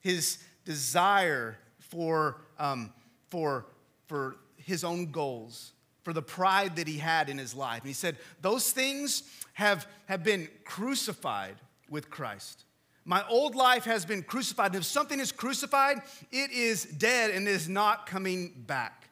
his 0.00 0.38
desire 0.64 1.58
for 1.78 2.40
um, 2.58 2.92
for, 3.30 3.66
for 4.06 4.36
his 4.56 4.84
own 4.84 5.10
goals, 5.10 5.72
for 6.02 6.12
the 6.12 6.22
pride 6.22 6.76
that 6.76 6.86
he 6.86 6.98
had 6.98 7.28
in 7.28 7.38
his 7.38 7.54
life. 7.54 7.80
And 7.80 7.88
he 7.88 7.94
said, 7.94 8.16
Those 8.40 8.70
things 8.72 9.22
have, 9.54 9.86
have 10.06 10.22
been 10.22 10.48
crucified 10.64 11.56
with 11.88 12.10
Christ. 12.10 12.64
My 13.04 13.26
old 13.28 13.54
life 13.54 13.84
has 13.84 14.04
been 14.04 14.22
crucified. 14.22 14.68
And 14.68 14.76
if 14.76 14.84
something 14.84 15.18
is 15.18 15.32
crucified, 15.32 16.02
it 16.30 16.50
is 16.50 16.84
dead 16.84 17.30
and 17.30 17.48
is 17.48 17.68
not 17.68 18.06
coming 18.06 18.52
back. 18.66 19.08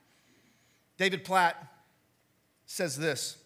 David 0.98 1.24
Platt 1.24 1.56
says 2.66 2.96
this 2.96 3.38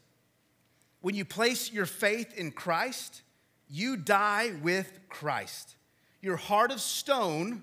When 1.01 1.15
you 1.15 1.25
place 1.25 1.73
your 1.73 1.87
faith 1.87 2.35
in 2.37 2.51
Christ, 2.51 3.23
you 3.71 3.97
die 3.97 4.53
with 4.63 4.99
Christ. 5.09 5.77
Your 6.21 6.37
heart 6.37 6.71
of 6.71 6.81
stone 6.81 7.63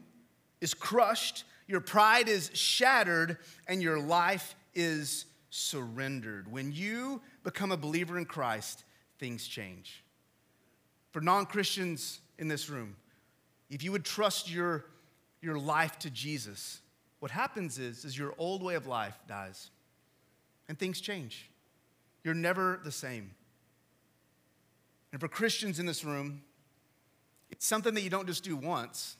is 0.61 0.73
crushed 0.73 1.43
your 1.69 1.81
pride 1.81 2.27
is 2.27 2.49
shattered 2.55 3.38
and 3.67 3.79
your 3.79 3.99
life 3.99 4.55
is 4.73 5.25
surrendered. 5.51 6.51
When 6.51 6.71
you 6.71 7.21
become 7.43 7.71
a 7.71 7.77
believer 7.77 8.17
in 8.17 8.25
Christ, 8.25 8.83
things 9.19 9.47
change. 9.47 10.03
For 11.11 11.21
non 11.21 11.45
Christians 11.45 12.21
in 12.39 12.47
this 12.47 12.71
room, 12.71 12.95
if 13.69 13.83
you 13.83 13.91
would 13.91 14.03
trust 14.03 14.51
your, 14.51 14.85
your 15.43 15.59
life 15.59 15.99
to 15.99 16.09
Jesus, 16.09 16.81
what 17.19 17.29
happens 17.29 17.77
is, 17.77 18.03
is 18.03 18.17
your 18.17 18.33
old 18.39 18.63
way 18.63 18.73
of 18.73 18.88
life 18.88 19.19
dies 19.27 19.69
and 20.67 20.79
things 20.79 20.99
change. 20.99 21.51
You're 22.23 22.33
never 22.33 22.79
the 22.83 22.91
same. 22.91 23.29
And 25.11 25.21
for 25.21 25.27
Christians 25.27 25.77
in 25.77 25.85
this 25.85 26.03
room, 26.03 26.41
it's 27.51 27.67
something 27.67 27.93
that 27.93 28.01
you 28.01 28.09
don't 28.09 28.25
just 28.25 28.43
do 28.43 28.55
once, 28.55 29.17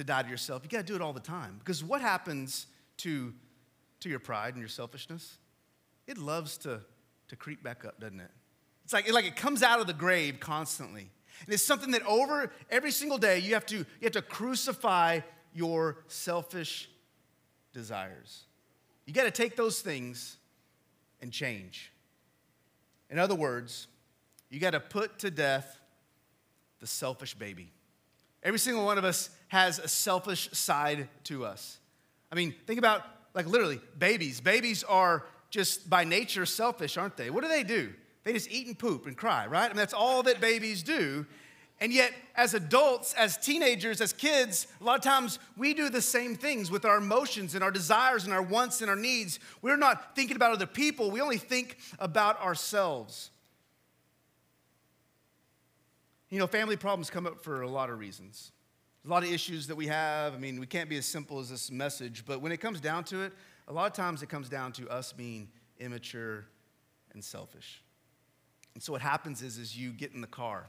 to 0.00 0.04
die 0.04 0.22
to 0.22 0.28
yourself. 0.28 0.62
You 0.64 0.68
got 0.68 0.78
to 0.78 0.92
do 0.92 0.96
it 0.96 1.02
all 1.02 1.12
the 1.12 1.20
time. 1.20 1.56
Because 1.58 1.84
what 1.84 2.00
happens 2.00 2.66
to, 2.98 3.32
to 4.00 4.08
your 4.08 4.18
pride 4.18 4.54
and 4.54 4.60
your 4.60 4.68
selfishness? 4.68 5.38
It 6.06 6.18
loves 6.18 6.58
to, 6.58 6.80
to 7.28 7.36
creep 7.36 7.62
back 7.62 7.84
up, 7.84 8.00
doesn't 8.00 8.20
it? 8.20 8.30
It's 8.84 8.92
like, 8.92 9.10
like 9.12 9.24
it 9.24 9.36
comes 9.36 9.62
out 9.62 9.80
of 9.80 9.86
the 9.86 9.92
grave 9.92 10.40
constantly. 10.40 11.10
And 11.44 11.54
it's 11.54 11.62
something 11.62 11.92
that 11.92 12.04
over 12.06 12.50
every 12.70 12.90
single 12.90 13.18
day 13.18 13.38
you 13.38 13.54
have 13.54 13.66
to, 13.66 13.76
you 13.76 13.86
have 14.02 14.12
to 14.12 14.22
crucify 14.22 15.20
your 15.52 15.98
selfish 16.08 16.88
desires. 17.72 18.44
You 19.06 19.12
got 19.12 19.24
to 19.24 19.30
take 19.30 19.56
those 19.56 19.80
things 19.80 20.36
and 21.20 21.32
change. 21.32 21.92
In 23.10 23.18
other 23.18 23.34
words, 23.34 23.86
you 24.48 24.60
got 24.60 24.70
to 24.70 24.80
put 24.80 25.18
to 25.20 25.30
death 25.30 25.78
the 26.80 26.86
selfish 26.86 27.34
baby. 27.34 27.72
Every 28.42 28.58
single 28.58 28.84
one 28.84 28.98
of 28.98 29.04
us 29.04 29.30
has 29.48 29.78
a 29.78 29.88
selfish 29.88 30.50
side 30.52 31.08
to 31.24 31.44
us. 31.44 31.78
I 32.32 32.34
mean, 32.34 32.54
think 32.66 32.78
about 32.78 33.04
like 33.34 33.46
literally 33.46 33.80
babies. 33.98 34.40
Babies 34.40 34.84
are 34.84 35.26
just 35.50 35.90
by 35.90 36.04
nature 36.04 36.46
selfish, 36.46 36.96
aren't 36.96 37.16
they? 37.16 37.30
What 37.30 37.42
do 37.42 37.48
they 37.48 37.64
do? 37.64 37.92
They 38.24 38.32
just 38.32 38.50
eat 38.50 38.66
and 38.66 38.78
poop 38.78 39.06
and 39.06 39.16
cry, 39.16 39.46
right? 39.46 39.64
I 39.64 39.68
mean, 39.68 39.76
that's 39.76 39.94
all 39.94 40.22
that 40.24 40.40
babies 40.40 40.82
do. 40.82 41.26
And 41.80 41.92
yet, 41.92 42.12
as 42.36 42.52
adults, 42.52 43.14
as 43.14 43.38
teenagers, 43.38 44.02
as 44.02 44.12
kids, 44.12 44.66
a 44.80 44.84
lot 44.84 44.98
of 44.98 45.02
times 45.02 45.38
we 45.56 45.72
do 45.72 45.88
the 45.88 46.02
same 46.02 46.36
things 46.36 46.70
with 46.70 46.84
our 46.84 46.98
emotions 46.98 47.54
and 47.54 47.64
our 47.64 47.70
desires 47.70 48.24
and 48.24 48.34
our 48.34 48.42
wants 48.42 48.82
and 48.82 48.90
our 48.90 48.96
needs. 48.96 49.40
We're 49.62 49.78
not 49.78 50.14
thinking 50.14 50.36
about 50.36 50.52
other 50.52 50.66
people, 50.66 51.10
we 51.10 51.22
only 51.22 51.38
think 51.38 51.78
about 51.98 52.40
ourselves. 52.42 53.30
You 56.30 56.38
know, 56.38 56.46
family 56.46 56.76
problems 56.76 57.10
come 57.10 57.26
up 57.26 57.42
for 57.42 57.62
a 57.62 57.68
lot 57.68 57.90
of 57.90 57.98
reasons. 57.98 58.52
A 59.04 59.08
lot 59.08 59.24
of 59.24 59.32
issues 59.32 59.66
that 59.66 59.76
we 59.76 59.88
have. 59.88 60.32
I 60.34 60.38
mean, 60.38 60.60
we 60.60 60.66
can't 60.66 60.88
be 60.88 60.96
as 60.96 61.06
simple 61.06 61.40
as 61.40 61.50
this 61.50 61.70
message, 61.70 62.24
but 62.24 62.40
when 62.40 62.52
it 62.52 62.58
comes 62.58 62.80
down 62.80 63.04
to 63.04 63.22
it, 63.22 63.32
a 63.66 63.72
lot 63.72 63.86
of 63.86 63.92
times 63.92 64.22
it 64.22 64.28
comes 64.28 64.48
down 64.48 64.72
to 64.72 64.88
us 64.88 65.12
being 65.12 65.48
immature 65.78 66.46
and 67.12 67.24
selfish. 67.24 67.82
And 68.74 68.82
so 68.82 68.92
what 68.92 69.02
happens 69.02 69.42
is, 69.42 69.58
is 69.58 69.76
you 69.76 69.90
get 69.90 70.12
in 70.12 70.20
the 70.20 70.26
car, 70.28 70.66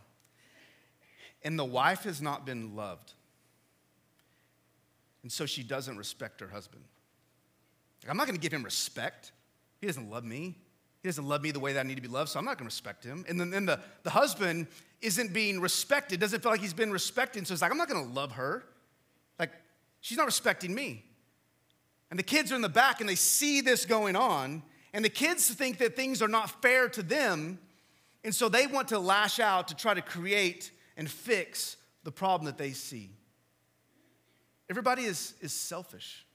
and 1.44 1.60
the 1.60 1.66
wife 1.66 2.04
has 2.04 2.22
not 2.22 2.46
been 2.46 2.76
loved. 2.76 3.14
And 5.22 5.32
so 5.32 5.46
she 5.46 5.62
doesn't 5.62 5.98
respect 5.98 6.42
her 6.42 6.48
husband. 6.48 6.84
I'm 8.10 8.18
not 8.18 8.26
going 8.26 8.36
to 8.36 8.42
give 8.42 8.52
him 8.52 8.64
respect. 8.64 9.32
He 9.80 9.86
doesn't 9.86 10.10
love 10.10 10.24
me. 10.24 10.58
He 11.02 11.10
doesn't 11.10 11.28
love 11.28 11.42
me 11.42 11.52
the 11.52 11.60
way 11.60 11.74
that 11.74 11.80
I 11.80 11.88
need 11.88 11.96
to 11.96 12.02
be 12.02 12.08
loved, 12.08 12.30
so 12.30 12.40
I'm 12.40 12.46
not 12.46 12.60
to 12.60 12.64
respect 12.64 13.04
him. 13.04 13.26
And 13.28 13.40
then, 13.40 13.50
then 13.50 13.66
the, 13.66 13.80
the 14.04 14.12
husband 14.12 14.68
isn't 15.02 15.34
being 15.34 15.60
respected, 15.60 16.20
doesn't 16.20 16.44
feel 16.44 16.52
like 16.52 16.62
he's 16.62 16.74
been 16.74 16.92
respected. 16.92 17.48
So 17.48 17.54
it's 17.54 17.62
like, 17.62 17.72
I'm 17.72 17.78
not 17.78 17.90
to 17.90 18.00
love 18.00 18.34
her. 18.34 18.64
Like, 19.40 19.52
she's 20.00 20.18
not 20.18 20.28
respecting 20.28 20.76
me. 20.76 21.04
And 22.12 22.20
the 22.20 22.24
kids 22.24 22.52
are 22.52 22.56
in 22.56 22.62
the 22.62 22.70
back 22.70 23.00
and 23.00 23.10
they 23.10 23.16
see 23.16 23.62
this 23.62 23.86
going 23.86 24.16
on. 24.16 24.62
And 24.94 25.04
the 25.04 25.10
kids 25.10 25.50
think 25.50 25.80
that 25.80 25.96
things 25.96 26.22
are 26.22 26.28
not 26.28 26.62
fair 26.62 26.88
to 26.90 27.02
them. 27.02 27.58
And 28.24 28.36
so 28.36 28.50
they 28.50 28.68
want 28.68 28.90
to 28.90 29.00
lash 29.00 29.40
out 29.40 29.70
to 29.70 29.76
try 29.76 29.94
to 29.94 30.02
create 30.02 30.72
and 30.98 31.10
fix 31.10 31.78
the 32.04 32.12
problem 32.12 32.46
that 32.46 32.58
they 32.58 32.72
see. 32.74 33.10
Everybody 34.70 35.04
is, 35.04 35.34
is 35.42 35.54
selfish. 35.54 36.26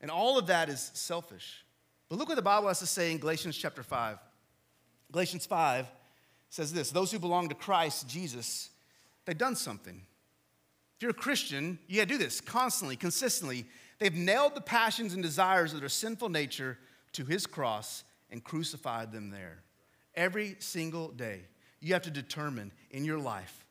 And 0.00 0.10
all 0.10 0.38
of 0.38 0.48
that 0.48 0.68
is 0.68 0.90
selfish. 0.92 1.63
But 2.08 2.18
look 2.18 2.28
what 2.28 2.36
the 2.36 2.42
Bible 2.42 2.68
has 2.68 2.80
to 2.80 2.86
say 2.86 3.12
in 3.12 3.18
Galatians 3.18 3.56
chapter 3.56 3.82
5. 3.82 4.18
Galatians 5.12 5.46
5 5.46 5.86
says 6.50 6.72
this 6.72 6.90
Those 6.90 7.12
who 7.12 7.18
belong 7.18 7.48
to 7.48 7.54
Christ 7.54 8.08
Jesus, 8.08 8.70
they've 9.24 9.36
done 9.36 9.56
something. 9.56 10.02
If 10.96 11.02
you're 11.02 11.10
a 11.10 11.14
Christian, 11.14 11.78
you 11.88 11.96
gotta 11.96 12.08
do 12.08 12.18
this 12.18 12.40
constantly, 12.40 12.96
consistently. 12.96 13.64
They've 13.98 14.14
nailed 14.14 14.54
the 14.54 14.60
passions 14.60 15.14
and 15.14 15.22
desires 15.22 15.72
of 15.72 15.80
their 15.80 15.88
sinful 15.88 16.28
nature 16.28 16.78
to 17.12 17.24
his 17.24 17.46
cross 17.46 18.04
and 18.30 18.42
crucified 18.42 19.12
them 19.12 19.30
there. 19.30 19.62
Every 20.14 20.56
single 20.58 21.08
day, 21.08 21.42
you 21.80 21.92
have 21.92 22.02
to 22.02 22.10
determine 22.10 22.72
in 22.90 23.04
your 23.04 23.18
life 23.18 23.64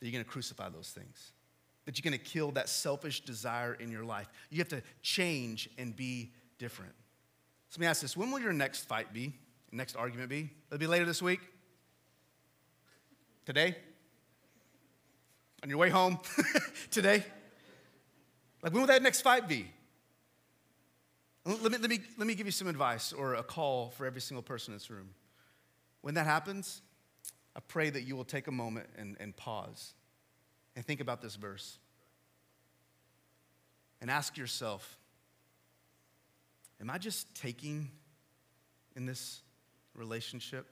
that 0.00 0.08
you're 0.08 0.22
to 0.22 0.28
crucify 0.28 0.68
those 0.68 0.90
things, 0.90 1.32
that 1.84 2.02
you're 2.02 2.12
to 2.12 2.18
kill 2.18 2.50
that 2.52 2.68
selfish 2.68 3.20
desire 3.20 3.74
in 3.74 3.90
your 3.90 4.04
life. 4.04 4.28
You 4.50 4.58
have 4.58 4.68
to 4.68 4.82
change 5.02 5.68
and 5.78 5.94
be 5.94 6.32
different. 6.58 6.94
Let 7.74 7.80
me 7.80 7.86
ask 7.88 8.02
this 8.02 8.16
when 8.16 8.30
will 8.30 8.38
your 8.38 8.52
next 8.52 8.84
fight 8.84 9.12
be? 9.12 9.32
Next 9.72 9.96
argument 9.96 10.28
be? 10.28 10.50
It'll 10.68 10.78
be 10.78 10.86
later 10.86 11.04
this 11.04 11.20
week? 11.20 11.40
Today? 13.44 13.74
On 15.64 15.68
your 15.68 15.78
way 15.78 15.90
home? 15.90 16.20
Today? 16.92 17.24
Like, 18.62 18.72
when 18.72 18.82
will 18.82 18.86
that 18.86 19.02
next 19.02 19.22
fight 19.22 19.48
be? 19.48 19.66
Let 21.44 21.62
me, 21.62 21.78
let, 21.78 21.90
me, 21.90 22.00
let 22.16 22.26
me 22.28 22.36
give 22.36 22.46
you 22.46 22.52
some 22.52 22.68
advice 22.68 23.12
or 23.12 23.34
a 23.34 23.42
call 23.42 23.90
for 23.90 24.06
every 24.06 24.20
single 24.20 24.42
person 24.42 24.72
in 24.72 24.78
this 24.78 24.88
room. 24.88 25.10
When 26.00 26.14
that 26.14 26.26
happens, 26.26 26.80
I 27.56 27.60
pray 27.66 27.90
that 27.90 28.02
you 28.02 28.14
will 28.14 28.24
take 28.24 28.46
a 28.46 28.52
moment 28.52 28.86
and, 28.96 29.16
and 29.18 29.36
pause 29.36 29.94
and 30.76 30.86
think 30.86 31.00
about 31.00 31.20
this 31.20 31.34
verse 31.34 31.78
and 34.00 34.12
ask 34.12 34.38
yourself 34.38 34.96
Am 36.80 36.90
I 36.90 36.98
just 36.98 37.34
taking 37.34 37.90
in 38.96 39.06
this 39.06 39.40
relationship? 39.94 40.66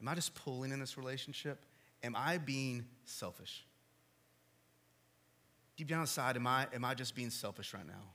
Am 0.00 0.08
I 0.08 0.14
just 0.14 0.34
pulling 0.34 0.72
in 0.72 0.80
this 0.80 0.96
relationship? 0.96 1.64
Am 2.02 2.16
I 2.16 2.38
being 2.38 2.86
selfish? 3.04 3.66
Deep 5.76 5.88
down 5.88 6.00
inside, 6.00 6.36
am 6.36 6.46
I, 6.46 6.66
am 6.74 6.84
I 6.84 6.94
just 6.94 7.14
being 7.14 7.30
selfish 7.30 7.72
right 7.74 7.86
now? 7.86 8.12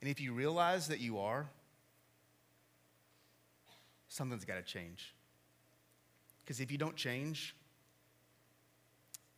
And 0.00 0.10
if 0.10 0.20
you 0.20 0.32
realize 0.32 0.88
that 0.88 1.00
you 1.00 1.18
are, 1.18 1.48
something's 4.08 4.44
got 4.44 4.56
to 4.56 4.62
change. 4.62 5.14
Because 6.44 6.60
if 6.60 6.72
you 6.72 6.78
don't 6.78 6.96
change, 6.96 7.54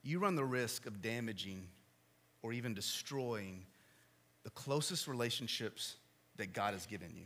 you 0.03 0.19
run 0.19 0.37
the 0.37 0.45
risk 0.45 0.87
of 0.87 1.03
damaging 1.03 1.69
or 2.43 2.53
even 2.53 2.75
destroying 2.75 3.67
the 4.45 4.51
closest 4.51 5.09
relationships 5.09 5.97
that 6.37 6.53
God 6.53 6.75
has 6.75 6.87
given 6.87 7.11
you. 7.15 7.25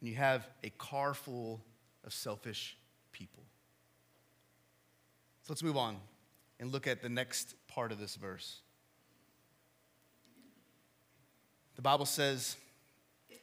And 0.00 0.10
you 0.10 0.16
have 0.16 0.46
a 0.64 0.70
car 0.70 1.14
full 1.14 1.62
of 2.04 2.12
selfish 2.12 2.76
people. 3.12 3.44
So 5.42 5.52
let's 5.52 5.62
move 5.62 5.76
on 5.76 5.96
and 6.60 6.70
look 6.70 6.86
at 6.86 7.02
the 7.02 7.08
next 7.08 7.54
part 7.68 7.92
of 7.92 7.98
this 7.98 8.16
verse. 8.16 8.60
The 11.76 11.82
Bible 11.82 12.06
says, 12.06 12.56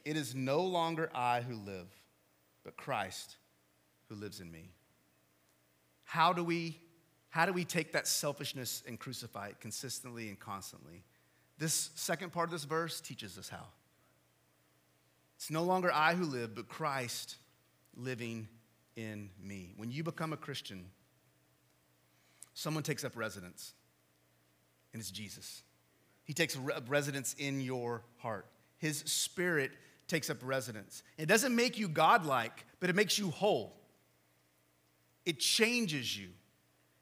It 0.04 0.16
is 0.16 0.34
no 0.34 0.62
longer 0.62 1.10
I 1.14 1.40
who 1.40 1.54
live, 1.54 1.88
but 2.64 2.76
Christ 2.76 3.36
who 4.08 4.14
lives 4.14 4.40
in 4.40 4.50
me. 4.50 4.70
How 6.04 6.32
do 6.32 6.42
we, 6.42 6.78
how 7.28 7.46
do 7.46 7.52
we 7.52 7.64
take 7.64 7.92
that 7.92 8.06
selfishness 8.06 8.82
and 8.86 8.98
crucify 8.98 9.48
it 9.48 9.60
consistently 9.60 10.28
and 10.28 10.38
constantly? 10.38 11.04
This 11.60 11.90
second 11.94 12.32
part 12.32 12.48
of 12.48 12.52
this 12.52 12.64
verse 12.64 13.02
teaches 13.02 13.38
us 13.38 13.50
how. 13.50 13.66
It's 15.36 15.50
no 15.50 15.62
longer 15.62 15.92
I 15.92 16.14
who 16.14 16.24
live, 16.24 16.54
but 16.54 16.68
Christ 16.68 17.36
living 17.94 18.48
in 18.96 19.28
me. 19.40 19.74
When 19.76 19.90
you 19.90 20.02
become 20.02 20.32
a 20.32 20.38
Christian, 20.38 20.86
someone 22.54 22.82
takes 22.82 23.04
up 23.04 23.14
residence, 23.14 23.74
and 24.94 25.00
it's 25.00 25.10
Jesus. 25.10 25.62
He 26.24 26.32
takes 26.32 26.56
residence 26.88 27.36
in 27.38 27.60
your 27.60 28.04
heart. 28.16 28.46
His 28.78 28.98
spirit 29.00 29.72
takes 30.08 30.30
up 30.30 30.38
residence. 30.42 31.02
It 31.18 31.26
doesn't 31.26 31.54
make 31.54 31.78
you 31.78 31.88
godlike, 31.88 32.64
but 32.80 32.88
it 32.88 32.96
makes 32.96 33.18
you 33.18 33.30
whole. 33.30 33.76
It 35.26 35.38
changes 35.40 36.16
you. 36.16 36.28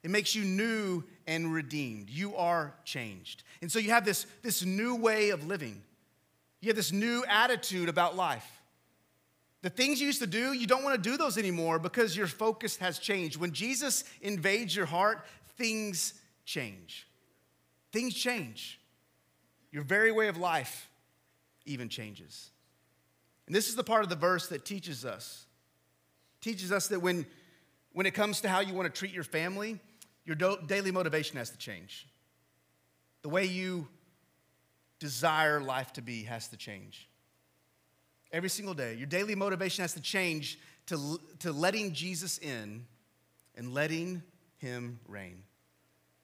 It 0.03 0.11
makes 0.11 0.35
you 0.35 0.43
new 0.43 1.03
and 1.29 1.53
redeemed. 1.53 2.09
You 2.09 2.35
are 2.35 2.73
changed. 2.83 3.43
And 3.61 3.71
so 3.71 3.77
you 3.77 3.91
have 3.91 4.03
this, 4.03 4.25
this 4.41 4.65
new 4.65 4.95
way 4.95 5.29
of 5.29 5.45
living. 5.45 5.83
You 6.59 6.69
have 6.69 6.75
this 6.75 6.91
new 6.91 7.23
attitude 7.29 7.87
about 7.87 8.15
life. 8.15 8.61
The 9.61 9.69
things 9.69 10.01
you 10.01 10.07
used 10.07 10.21
to 10.21 10.27
do, 10.27 10.53
you 10.53 10.65
don't 10.65 10.83
want 10.83 11.01
to 11.01 11.09
do 11.09 11.17
those 11.17 11.37
anymore 11.37 11.77
because 11.77 12.17
your 12.17 12.25
focus 12.25 12.77
has 12.77 12.97
changed. 12.97 13.37
When 13.37 13.51
Jesus 13.51 14.05
invades 14.21 14.75
your 14.75 14.87
heart, 14.87 15.23
things 15.55 16.15
change. 16.45 17.07
Things 17.93 18.15
change. 18.15 18.79
Your 19.71 19.83
very 19.83 20.11
way 20.11 20.29
of 20.29 20.37
life 20.37 20.89
even 21.67 21.89
changes. 21.89 22.49
And 23.45 23.55
this 23.55 23.69
is 23.69 23.75
the 23.75 23.83
part 23.83 24.01
of 24.03 24.09
the 24.09 24.15
verse 24.15 24.47
that 24.47 24.65
teaches 24.65 25.05
us. 25.05 25.45
Teaches 26.41 26.71
us 26.71 26.87
that 26.87 27.01
when, 27.01 27.27
when 27.93 28.07
it 28.07 28.15
comes 28.15 28.41
to 28.41 28.49
how 28.49 28.61
you 28.61 28.73
want 28.73 28.91
to 28.91 28.97
treat 28.97 29.13
your 29.13 29.23
family, 29.23 29.79
your 30.29 30.57
daily 30.67 30.91
motivation 30.91 31.37
has 31.37 31.49
to 31.49 31.57
change. 31.57 32.07
The 33.23 33.29
way 33.29 33.45
you 33.45 33.87
desire 34.99 35.59
life 35.59 35.93
to 35.93 36.01
be 36.01 36.23
has 36.23 36.49
to 36.49 36.57
change. 36.57 37.09
Every 38.31 38.49
single 38.49 38.75
day, 38.75 38.93
your 38.93 39.07
daily 39.07 39.33
motivation 39.33 39.81
has 39.81 39.93
to 39.95 40.01
change 40.01 40.59
to, 40.87 41.19
to 41.39 41.51
letting 41.51 41.93
Jesus 41.93 42.37
in 42.37 42.85
and 43.55 43.73
letting 43.73 44.21
him 44.57 44.99
reign. 45.07 45.41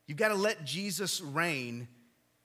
You've 0.05 0.19
got 0.19 0.27
to 0.27 0.35
let 0.35 0.65
Jesus 0.65 1.19
reign 1.19 1.87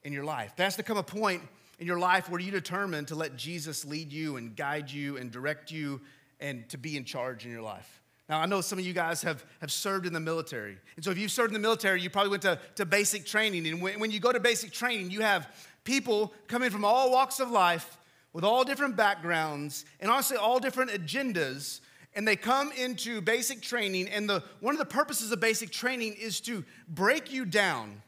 in 0.03 0.15
your 0.15 0.25
life. 0.25 0.55
There 0.57 0.65
has 0.65 0.77
to 0.77 0.83
come 0.83 0.97
a 0.97 1.03
point 1.03 1.43
in 1.79 1.87
your 1.87 1.99
life 1.99 2.31
where 2.31 2.41
you 2.41 2.51
determine 2.51 3.05
to 3.07 3.15
let 3.15 3.37
Jesus 3.37 3.85
lead 3.85 4.13
you 4.13 4.37
and 4.37 4.57
guide 4.57 4.91
you 4.91 5.19
and 5.19 5.31
direct 5.31 5.71
you 5.71 6.01
and 6.41 6.67
to 6.71 6.79
be 6.79 6.97
in 6.97 7.05
charge 7.05 7.45
in 7.45 7.53
your 7.53 7.61
life. 7.61 8.00
Now, 8.31 8.41
I 8.41 8.47
know 8.47 8.61
some 8.61 8.79
of 8.79 8.87
you 8.87 8.93
guys 8.93 9.23
have, 9.23 9.45
have 9.61 9.73
served 9.73 10.07
in 10.07 10.13
the 10.13 10.21
military. 10.21 10.79
And 10.95 11.05
so, 11.05 11.11
if 11.11 11.19
you've 11.19 11.33
served 11.33 11.49
in 11.49 11.55
the 11.55 11.59
military, 11.59 12.01
you 12.01 12.11
probably 12.11 12.31
went 12.31 12.43
to, 12.43 12.61
to 12.77 12.87
basic 12.87 13.27
training. 13.27 13.67
And 13.67 13.83
when, 13.83 13.99
when 13.99 14.13
you 14.13 14.21
go 14.21 14.31
to 14.31 14.39
basic 14.39 14.71
training, 14.71 15.11
you 15.11 15.21
have 15.21 15.53
people 15.83 16.33
coming 16.47 16.71
from 16.71 16.85
all 16.85 17.11
walks 17.11 17.41
of 17.41 17.51
life 17.51 17.99
with 18.33 18.45
all 18.45 18.63
different 18.63 18.95
backgrounds 18.95 19.85
and 19.99 20.09
honestly 20.09 20.37
all 20.37 20.61
different 20.61 20.93
agendas 20.93 21.81
and 22.15 22.27
they 22.27 22.37
come 22.37 22.71
into 22.73 23.21
basic 23.21 23.61
training 23.61 24.09
and 24.09 24.29
the 24.29 24.43
one 24.61 24.75
of 24.75 24.79
the 24.79 24.85
purposes 24.85 25.33
of 25.33 25.41
basic 25.41 25.71
training 25.71 26.13
is 26.13 26.41
to 26.41 26.65
break 26.89 27.33
you 27.33 27.45
down 27.45 28.03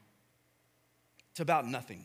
to 1.34 1.42
about 1.42 1.66
nothing 1.66 2.04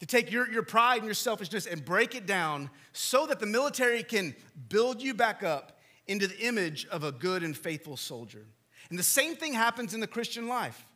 to 0.00 0.06
take 0.06 0.30
your, 0.30 0.50
your 0.50 0.62
pride 0.62 0.96
and 0.96 1.06
your 1.06 1.14
selfishness 1.14 1.64
and 1.66 1.84
break 1.84 2.14
it 2.14 2.26
down 2.26 2.68
so 2.92 3.26
that 3.26 3.40
the 3.40 3.46
military 3.46 4.02
can 4.02 4.34
build 4.68 5.00
you 5.00 5.14
back 5.14 5.42
up 5.42 5.75
into 6.08 6.26
the 6.26 6.38
image 6.38 6.86
of 6.86 7.04
a 7.04 7.12
good 7.12 7.42
and 7.42 7.56
faithful 7.56 7.96
soldier 7.96 8.44
and 8.90 8.98
the 8.98 9.02
same 9.02 9.34
thing 9.34 9.52
happens 9.52 9.94
in 9.94 10.00
the 10.00 10.06
christian 10.06 10.48
life 10.48 10.86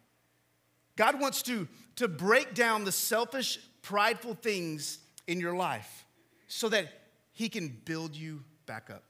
god 0.96 1.20
wants 1.20 1.42
to 1.42 1.66
to 1.96 2.08
break 2.08 2.54
down 2.54 2.84
the 2.84 2.92
selfish 2.92 3.58
prideful 3.82 4.34
things 4.34 4.98
in 5.26 5.40
your 5.40 5.54
life 5.54 6.06
so 6.48 6.68
that 6.68 6.86
he 7.32 7.48
can 7.48 7.68
build 7.84 8.14
you 8.14 8.42
back 8.66 8.90
up 8.90 9.04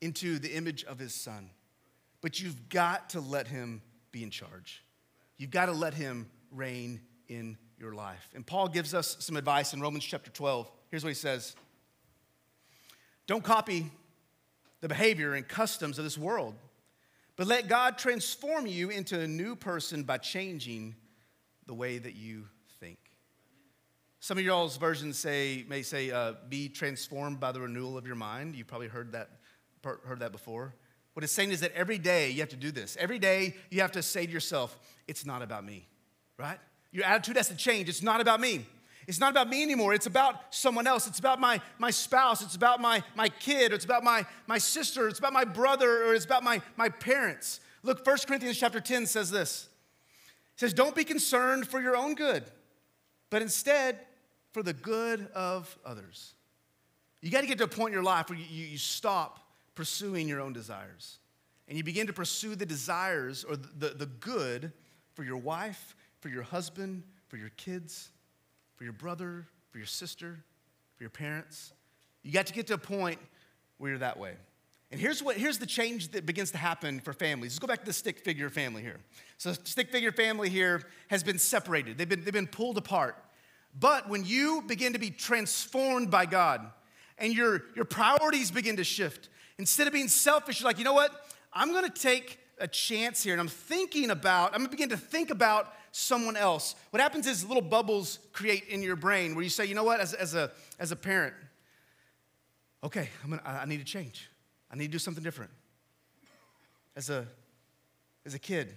into 0.00 0.38
the 0.38 0.54
image 0.54 0.84
of 0.84 0.98
his 0.98 1.14
son. 1.14 1.50
But 2.20 2.40
you've 2.40 2.68
got 2.68 3.10
to 3.10 3.20
let 3.20 3.48
him 3.48 3.82
be 4.12 4.22
in 4.22 4.30
charge. 4.30 4.84
You've 5.36 5.50
got 5.50 5.66
to 5.66 5.72
let 5.72 5.94
him 5.94 6.30
reign 6.50 7.00
in 7.28 7.56
your 7.78 7.94
life. 7.94 8.28
And 8.34 8.46
Paul 8.46 8.68
gives 8.68 8.94
us 8.94 9.16
some 9.20 9.36
advice 9.36 9.74
in 9.74 9.80
Romans 9.80 10.04
chapter 10.04 10.30
12. 10.30 10.70
Here's 10.90 11.04
what 11.04 11.10
he 11.10 11.14
says 11.14 11.54
Don't 13.26 13.44
copy 13.44 13.90
the 14.80 14.88
behavior 14.88 15.34
and 15.34 15.46
customs 15.46 15.98
of 15.98 16.04
this 16.04 16.18
world, 16.18 16.54
but 17.36 17.46
let 17.46 17.68
God 17.68 17.98
transform 17.98 18.66
you 18.66 18.90
into 18.90 19.18
a 19.18 19.26
new 19.26 19.54
person 19.54 20.02
by 20.02 20.18
changing 20.18 20.94
the 21.66 21.74
way 21.74 21.98
that 21.98 22.14
you 22.14 22.46
think. 22.80 22.98
some 24.20 24.38
of 24.38 24.44
y'all's 24.44 24.76
versions 24.76 25.18
say, 25.18 25.64
may 25.68 25.82
say, 25.82 26.10
uh, 26.10 26.32
be 26.48 26.68
transformed 26.68 27.38
by 27.38 27.52
the 27.52 27.60
renewal 27.60 27.96
of 27.96 28.06
your 28.06 28.16
mind. 28.16 28.56
You've 28.56 28.66
probably 28.66 28.88
heard 28.88 29.12
that, 29.12 29.30
heard 29.84 30.20
that 30.20 30.32
before. 30.32 30.74
What 31.12 31.24
it's 31.24 31.32
saying 31.32 31.50
is 31.50 31.60
that 31.60 31.72
every 31.72 31.98
day 31.98 32.30
you 32.30 32.40
have 32.40 32.48
to 32.50 32.56
do 32.56 32.70
this. 32.70 32.96
Every 32.98 33.18
day 33.18 33.54
you 33.70 33.80
have 33.80 33.92
to 33.92 34.02
say 34.02 34.26
to 34.26 34.32
yourself, 34.32 34.78
it's 35.06 35.26
not 35.26 35.42
about 35.42 35.64
me, 35.64 35.86
right? 36.36 36.58
Your 36.90 37.04
attitude 37.04 37.36
has 37.36 37.48
to 37.48 37.56
change. 37.56 37.88
It's 37.88 38.02
not 38.02 38.20
about 38.20 38.40
me. 38.40 38.66
It's 39.08 39.18
not 39.18 39.30
about 39.30 39.48
me 39.48 39.62
anymore. 39.62 39.94
It's 39.94 40.04
about 40.04 40.54
someone 40.54 40.86
else. 40.86 41.06
It's 41.06 41.18
about 41.18 41.40
my, 41.40 41.62
my 41.78 41.90
spouse. 41.90 42.42
It's 42.42 42.56
about 42.56 42.78
my, 42.78 43.02
my 43.16 43.30
kid. 43.30 43.72
It's 43.72 43.86
about 43.86 44.04
my, 44.04 44.26
my 44.46 44.58
sister. 44.58 45.08
It's 45.08 45.18
about 45.18 45.32
my 45.32 45.44
brother, 45.44 46.04
or 46.04 46.14
it's 46.14 46.26
about 46.26 46.44
my, 46.44 46.60
my 46.76 46.90
parents. 46.90 47.60
Look, 47.82 48.06
1 48.06 48.18
Corinthians 48.26 48.58
chapter 48.58 48.80
10 48.80 49.06
says 49.06 49.30
this. 49.30 49.70
It 50.52 50.60
says, 50.60 50.74
Don't 50.74 50.94
be 50.94 51.04
concerned 51.04 51.66
for 51.66 51.80
your 51.80 51.96
own 51.96 52.16
good, 52.16 52.44
but 53.30 53.40
instead 53.40 53.98
for 54.52 54.62
the 54.62 54.74
good 54.74 55.26
of 55.34 55.74
others. 55.86 56.34
You 57.22 57.30
got 57.30 57.40
to 57.40 57.46
get 57.46 57.56
to 57.58 57.64
a 57.64 57.68
point 57.68 57.88
in 57.88 57.94
your 57.94 58.02
life 58.02 58.28
where 58.28 58.38
you, 58.38 58.66
you, 58.66 58.78
stop 58.78 59.40
pursuing 59.74 60.28
your 60.28 60.40
own 60.40 60.52
desires 60.52 61.16
and 61.66 61.78
you 61.78 61.82
begin 61.82 62.06
to 62.08 62.12
pursue 62.12 62.54
the 62.54 62.66
desires 62.66 63.42
or 63.42 63.56
the, 63.56 63.68
the, 63.78 63.88
the 63.88 64.06
good 64.06 64.70
for 65.14 65.24
your 65.24 65.38
wife, 65.38 65.96
for 66.20 66.28
your 66.28 66.42
husband, 66.42 67.04
for 67.28 67.38
your 67.38 67.50
kids, 67.56 68.10
for 68.78 68.84
your 68.84 68.92
brother, 68.92 69.44
for 69.70 69.78
your 69.78 69.86
sister, 69.86 70.38
for 70.96 71.02
your 71.02 71.10
parents. 71.10 71.72
You 72.22 72.32
got 72.32 72.46
to 72.46 72.52
get 72.52 72.68
to 72.68 72.74
a 72.74 72.78
point 72.78 73.18
where 73.78 73.90
you're 73.90 73.98
that 73.98 74.18
way. 74.18 74.34
And 74.90 74.98
here's 74.98 75.22
what 75.22 75.36
here's 75.36 75.58
the 75.58 75.66
change 75.66 76.12
that 76.12 76.24
begins 76.24 76.52
to 76.52 76.58
happen 76.58 77.00
for 77.00 77.12
families. 77.12 77.52
Let's 77.52 77.58
go 77.58 77.66
back 77.66 77.80
to 77.80 77.86
the 77.86 77.92
stick 77.92 78.20
figure 78.20 78.48
family 78.48 78.80
here. 78.80 78.96
So 79.36 79.52
stick 79.52 79.90
figure 79.90 80.12
family 80.12 80.48
here 80.48 80.82
has 81.08 81.22
been 81.22 81.38
separated. 81.38 81.98
They've 81.98 82.08
been, 82.08 82.24
they've 82.24 82.32
been 82.32 82.46
pulled 82.46 82.78
apart. 82.78 83.16
But 83.78 84.08
when 84.08 84.24
you 84.24 84.62
begin 84.66 84.94
to 84.94 84.98
be 84.98 85.10
transformed 85.10 86.10
by 86.10 86.24
God 86.24 86.70
and 87.18 87.34
your, 87.34 87.64
your 87.76 87.84
priorities 87.84 88.50
begin 88.50 88.76
to 88.76 88.84
shift, 88.84 89.28
instead 89.58 89.86
of 89.86 89.92
being 89.92 90.08
selfish, 90.08 90.60
you're 90.60 90.68
like, 90.68 90.78
you 90.78 90.84
know 90.84 90.94
what? 90.94 91.12
I'm 91.52 91.72
gonna 91.72 91.90
take 91.90 92.38
a 92.58 92.66
chance 92.66 93.22
here 93.22 93.34
and 93.34 93.40
I'm 93.40 93.48
thinking 93.48 94.10
about, 94.10 94.54
I'm 94.54 94.60
gonna 94.60 94.70
begin 94.70 94.88
to 94.88 94.96
think 94.96 95.30
about 95.30 95.74
someone 95.98 96.36
else. 96.36 96.76
What 96.90 97.02
happens 97.02 97.26
is 97.26 97.44
little 97.44 97.62
bubbles 97.62 98.20
create 98.32 98.64
in 98.68 98.82
your 98.82 98.94
brain 98.94 99.34
where 99.34 99.42
you 99.42 99.50
say, 99.50 99.66
you 99.66 99.74
know 99.74 99.82
what, 99.82 100.00
as, 100.00 100.14
as, 100.14 100.34
a, 100.34 100.50
as 100.78 100.92
a 100.92 100.96
parent, 100.96 101.34
okay, 102.84 103.08
I'm 103.24 103.30
gonna, 103.30 103.42
I 103.44 103.64
need 103.66 103.78
to 103.78 103.84
change. 103.84 104.30
I 104.70 104.76
need 104.76 104.86
to 104.86 104.92
do 104.92 104.98
something 104.98 105.24
different. 105.24 105.50
As 106.94 107.10
a, 107.10 107.26
as 108.24 108.34
a 108.34 108.38
kid, 108.38 108.72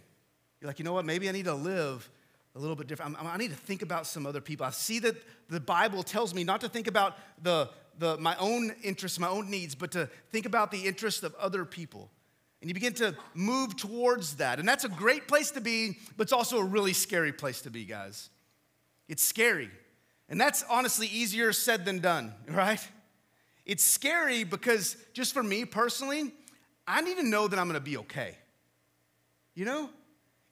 you're 0.60 0.68
like, 0.68 0.80
you 0.80 0.86
know 0.86 0.94
what, 0.94 1.06
maybe 1.06 1.30
I 1.30 1.32
need 1.32 1.46
to 1.46 1.54
live 1.54 2.10
a 2.56 2.60
little 2.60 2.76
bit 2.76 2.88
different. 2.88 3.16
i 3.20 3.38
need 3.38 3.52
to 3.52 3.56
think 3.56 3.82
about 3.82 4.08
some 4.08 4.26
other 4.26 4.42
people. 4.42 4.66
I 4.66 4.72
see 4.72 5.00
that 5.00 5.16
the 5.48 5.60
Bible 5.60 6.04
tells 6.04 6.34
me 6.34 6.44
not 6.44 6.62
to 6.62 6.70
think 6.70 6.88
about 6.88 7.18
the, 7.42 7.70
the, 8.00 8.18
my 8.18 8.36
own 8.38 8.74
interests, 8.84 9.20
my 9.20 9.30
own 9.30 9.50
needs, 9.50 9.76
but 9.76 9.92
to 9.92 10.10
think 10.32 10.46
about 10.46 10.72
the 10.72 10.88
interests 10.88 11.24
of 11.24 11.36
other 11.36 11.66
people. 11.66 12.10
And 12.62 12.70
you 12.70 12.76
begin 12.76 12.94
to 12.96 13.16
move 13.34 13.76
towards 13.76 14.36
that. 14.36 14.60
And 14.60 14.70
that's 14.70 14.84
a 14.84 14.90
great 14.90 15.28
place 15.28 15.52
to 15.52 15.62
be, 15.62 15.98
but 16.16 16.24
it's 16.24 16.34
also 16.34 16.60
a 16.60 16.64
really 16.64 16.94
scary 16.94 17.34
place 17.34 17.62
to 17.64 17.72
be, 17.72 17.86
guys. 17.86 18.30
It's 19.10 19.24
scary. 19.24 19.72
And 20.30 20.40
that's 20.40 20.64
honestly 20.70 21.08
easier 21.08 21.52
said 21.54 21.86
than 21.86 22.00
done, 22.00 22.34
right? 22.48 22.86
It's 23.66 23.84
scary 23.84 24.44
because 24.44 24.96
just 25.14 25.34
for 25.34 25.44
me 25.44 25.66
personally, 25.66 26.34
I 26.88 27.02
need 27.02 27.18
to 27.18 27.24
know 27.24 27.48
that 27.48 27.58
I'm 27.60 27.68
gonna 27.68 27.80
be 27.80 27.98
okay. 27.98 28.38
You 29.56 29.66
know? 29.66 29.90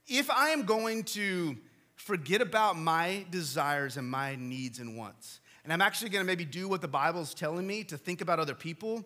If 0.07 0.31
I 0.31 0.49
am 0.49 0.63
going 0.63 1.03
to 1.03 1.55
forget 1.95 2.41
about 2.41 2.75
my 2.75 3.25
desires 3.29 3.97
and 3.97 4.09
my 4.09 4.35
needs 4.35 4.79
and 4.79 4.97
wants, 4.97 5.39
and 5.63 5.71
I'm 5.71 5.81
actually 5.81 6.09
gonna 6.09 6.25
maybe 6.25 6.45
do 6.45 6.67
what 6.67 6.81
the 6.81 6.87
Bible 6.87 7.21
is 7.21 7.35
telling 7.35 7.67
me 7.67 7.83
to 7.85 7.97
think 7.97 8.21
about 8.21 8.39
other 8.39 8.55
people, 8.55 9.05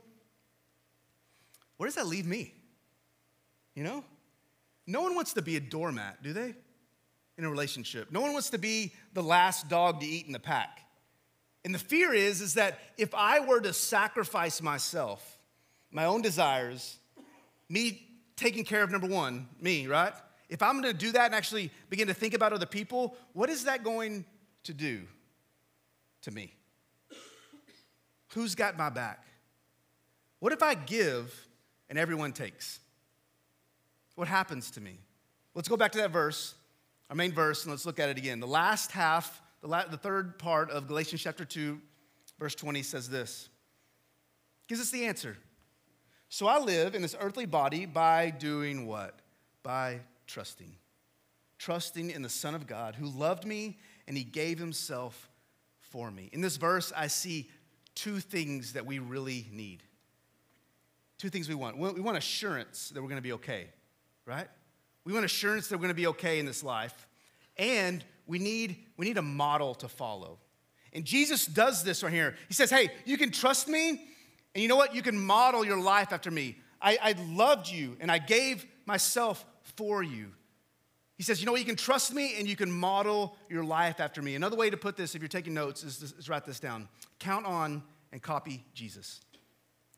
where 1.76 1.88
does 1.88 1.96
that 1.96 2.08
leave 2.08 2.26
me? 2.26 2.54
You 3.76 3.84
know? 3.84 4.04
No 4.86 5.02
one 5.02 5.16
wants 5.16 5.34
to 5.34 5.42
be 5.42 5.56
a 5.56 5.60
doormat, 5.60 6.22
do 6.22 6.34
they? 6.34 6.54
In 7.38 7.46
a 7.46 7.50
relationship. 7.50 8.12
No 8.12 8.22
one 8.22 8.34
wants 8.34 8.50
to 8.52 8.58
be 8.58 8.94
the 9.14 9.24
last 9.24 9.70
dog 9.70 10.02
to 10.02 10.06
eat 10.06 10.28
in 10.28 10.34
the 10.34 10.40
pack. 10.40 10.82
And 11.66 11.74
the 11.74 11.80
fear 11.80 12.14
is, 12.14 12.42
is 12.42 12.56
that 12.56 12.80
if 12.98 13.14
I 13.16 13.40
were 13.40 13.62
to 13.62 13.74
sacrifice 13.74 14.62
myself, 14.62 15.40
my 15.92 16.06
own 16.06 16.22
desires, 16.22 16.98
me 17.70 18.06
taking 18.36 18.66
care 18.66 18.84
of 18.84 18.92
number 18.92 19.08
one, 19.08 19.48
me, 19.62 19.88
right? 19.88 20.14
If 20.50 20.62
I'm 20.62 20.76
gonna 20.76 20.94
do 20.94 21.12
that 21.14 21.26
and 21.26 21.36
actually 21.36 21.72
begin 21.90 22.08
to 22.08 22.14
think 22.14 22.34
about 22.34 22.52
other 22.52 22.66
people, 22.66 23.16
what 23.32 23.50
is 23.50 23.64
that 23.66 23.84
going 23.84 24.26
to 24.64 24.74
do 24.74 25.04
to 26.24 26.32
me? 26.32 26.54
Who's 28.34 28.56
got 28.56 28.78
my 28.78 28.90
back? 28.90 29.26
What 30.40 30.52
if 30.52 30.62
I 30.62 30.74
give 30.74 31.34
and 31.90 31.98
everyone 31.98 32.34
takes? 32.34 32.80
What 34.15 34.28
happens 34.28 34.71
to 34.71 34.82
me? 34.82 34.99
Let's 35.56 35.67
go 35.67 35.78
back 35.78 35.91
to 35.93 35.99
that 35.99 36.12
verse, 36.12 36.56
our 37.10 37.15
main 37.15 37.32
verse, 37.32 37.63
and 37.63 37.71
let's 37.71 37.86
look 37.86 37.99
at 37.99 38.10
it 38.10 38.17
again. 38.17 38.39
The 38.39 38.47
last 38.47 38.91
half 38.91 39.41
the, 39.63 39.69
la- 39.69 39.88
the 39.88 39.97
third 39.97 40.38
part 40.38 40.69
of 40.69 40.88
Galatians 40.88 41.21
chapter 41.21 41.45
2, 41.45 41.80
verse 42.38 42.54
20 42.54 42.84
says 42.84 43.10
this 43.10 43.49
gives 44.67 44.82
us 44.82 44.91
the 44.91 45.06
answer. 45.06 45.38
So 46.30 46.47
I 46.47 46.60
live 46.60 46.95
in 46.95 47.02
this 47.02 47.15
earthly 47.19 47.45
body 47.45 47.86
by 47.86 48.30
doing 48.32 48.88
what? 48.88 49.19
By 49.62 49.99
trusting. 50.28 50.76
Trusting 51.60 52.10
in 52.10 52.21
the 52.21 52.30
Son 52.30 52.56
of 52.56 52.65
God 52.65 52.95
who 52.95 53.06
loved 53.06 53.45
me 53.45 53.78
and 54.08 54.17
he 54.17 54.23
gave 54.23 54.58
himself 54.58 55.30
for 55.80 56.10
me. 56.12 56.30
In 56.34 56.41
this 56.41 56.58
verse, 56.58 56.91
I 56.95 57.08
see 57.08 57.49
two 57.93 58.19
things 58.19 58.73
that 58.73 58.86
we 58.86 58.99
really 58.99 59.47
need. 59.52 59.84
Two 61.17 61.30
things 61.30 61.47
we 61.47 61.56
want. 61.56 61.78
We 61.78 62.02
want 62.02 62.17
assurance 62.17 62.89
that 62.89 63.02
we're 63.02 63.10
going 63.10 63.19
to 63.19 63.21
be 63.21 63.34
okay, 63.34 63.67
right? 64.26 64.48
We 65.06 65.14
want 65.14 65.26
assurance 65.26 65.68
that 65.68 65.78
we're 65.78 65.84
going 65.84 65.90
to 65.90 65.96
be 65.96 66.08
okay 66.08 66.40
in 66.40 66.46
this 66.46 66.64
life. 66.64 67.08
And 67.58 68.04
we 68.26 68.40
need, 68.40 68.78
we 68.98 69.06
need 69.06 69.18
a 69.18 69.24
model 69.24 69.76
to 69.76 69.88
follow. 69.88 70.40
And 70.94 71.06
Jesus 71.06 71.46
does 71.46 71.84
this 71.84 72.04
right 72.04 72.14
here. 72.14 72.36
He 72.48 72.54
says, 72.54 72.70
Hey, 72.70 72.90
you 73.06 73.18
can 73.18 73.32
trust 73.32 73.68
me, 73.68 73.90
and 73.90 74.62
you 74.62 74.68
know 74.68 74.76
what? 74.76 74.96
You 74.96 75.02
can 75.02 75.18
model 75.18 75.66
your 75.66 75.80
life 75.80 76.14
after 76.14 76.32
me. 76.32 76.58
I, 76.82 76.98
I 77.02 77.16
loved 77.30 77.70
you, 77.70 77.98
and 78.00 78.12
I 78.12 78.20
gave 78.20 78.66
myself 78.86 79.44
for 79.76 80.04
you. 80.04 80.32
He 81.18 81.24
says, 81.24 81.40
You 81.40 81.46
know 81.46 81.52
what? 81.52 81.62
You 81.62 81.66
can 81.66 81.76
trust 81.76 82.14
me, 82.14 82.36
and 82.38 82.48
you 82.48 82.56
can 82.56 82.72
model 82.72 83.36
your 83.50 83.64
life 83.64 84.00
after 84.00 84.22
me. 84.22 84.36
Another 84.36 84.56
way 84.56 84.70
to 84.70 84.78
put 84.78 84.96
this, 84.96 85.16
if 85.16 85.22
you're 85.22 85.30
taking 85.30 85.54
notes, 85.54 85.84
is, 85.84 86.02
is 86.02 86.30
write 86.30 86.46
this 86.46 86.60
down 86.60 86.88
count 87.20 87.46
on 87.46 87.84
and 88.12 88.22
copy 88.22 88.64
Jesus. 88.74 89.22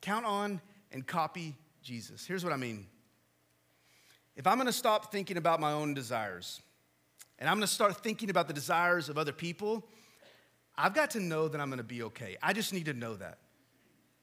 Count 0.02 0.26
on 0.26 0.62
and 0.92 1.06
copy 1.06 1.56
Jesus. 1.82 2.26
Here's 2.26 2.44
what 2.44 2.54
I 2.54 2.58
mean. 2.58 2.88
If 4.36 4.48
I'm 4.48 4.58
gonna 4.58 4.74
stop 4.74 5.12
thinking 5.12 5.38
about 5.38 5.60
my 5.60 5.71
own 5.71 5.93
desires, 5.93 6.62
and 7.39 7.50
I'm 7.50 7.56
gonna 7.58 7.67
start 7.67 7.98
thinking 7.98 8.30
about 8.30 8.48
the 8.48 8.54
desires 8.54 9.10
of 9.10 9.17
other 9.17 9.32
people, 9.32 9.88
I've 10.78 10.93
got 10.93 11.12
to 11.12 11.19
know 11.19 11.48
that 11.48 11.62
I'm 11.62 11.69
gonna 11.69 11.84
be 11.84 12.04
okay. 12.04 12.36
I 12.43 12.54
just 12.54 12.74
need 12.74 12.86
to 12.86 12.93
know 12.93 13.15
that. 13.15 13.38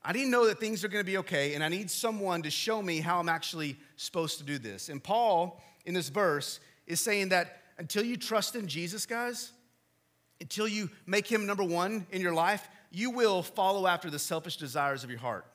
I 0.05 0.13
need 0.13 0.25
to 0.25 0.31
know 0.31 0.47
that 0.47 0.59
things 0.59 0.85
are 0.85 0.89
gonna 0.89 1.05
be 1.05 1.19
okay, 1.19 1.55
and 1.55 1.65
I 1.65 1.69
need 1.69 1.91
someone 1.91 2.43
to 2.43 2.51
show 2.51 2.83
me 2.83 3.01
how 3.01 3.21
I'm 3.21 3.29
actually 3.29 3.77
supposed 3.97 4.39
to 4.39 4.45
do 4.45 4.59
this. 4.59 4.89
And 4.89 5.03
Paul, 5.03 5.63
in 5.87 5.95
this 5.95 6.09
verse, 6.09 6.61
is 6.87 7.01
saying 7.01 7.31
that 7.31 7.63
until 7.79 8.05
you 8.05 8.17
trust 8.17 8.55
in 8.55 8.67
Jesus, 8.69 9.07
guys, 9.07 9.53
until 10.41 10.69
you 10.69 10.91
make 11.07 11.27
him 11.27 11.47
number 11.47 11.65
one 11.65 12.07
in 12.11 12.21
your 12.21 12.35
life, 12.35 12.69
you 12.91 13.11
will 13.11 13.43
follow 13.43 13.87
after 13.87 14.11
the 14.11 14.19
selfish 14.19 14.57
desires 14.57 15.05
of 15.05 15.11
your 15.11 15.21
heart. 15.21 15.47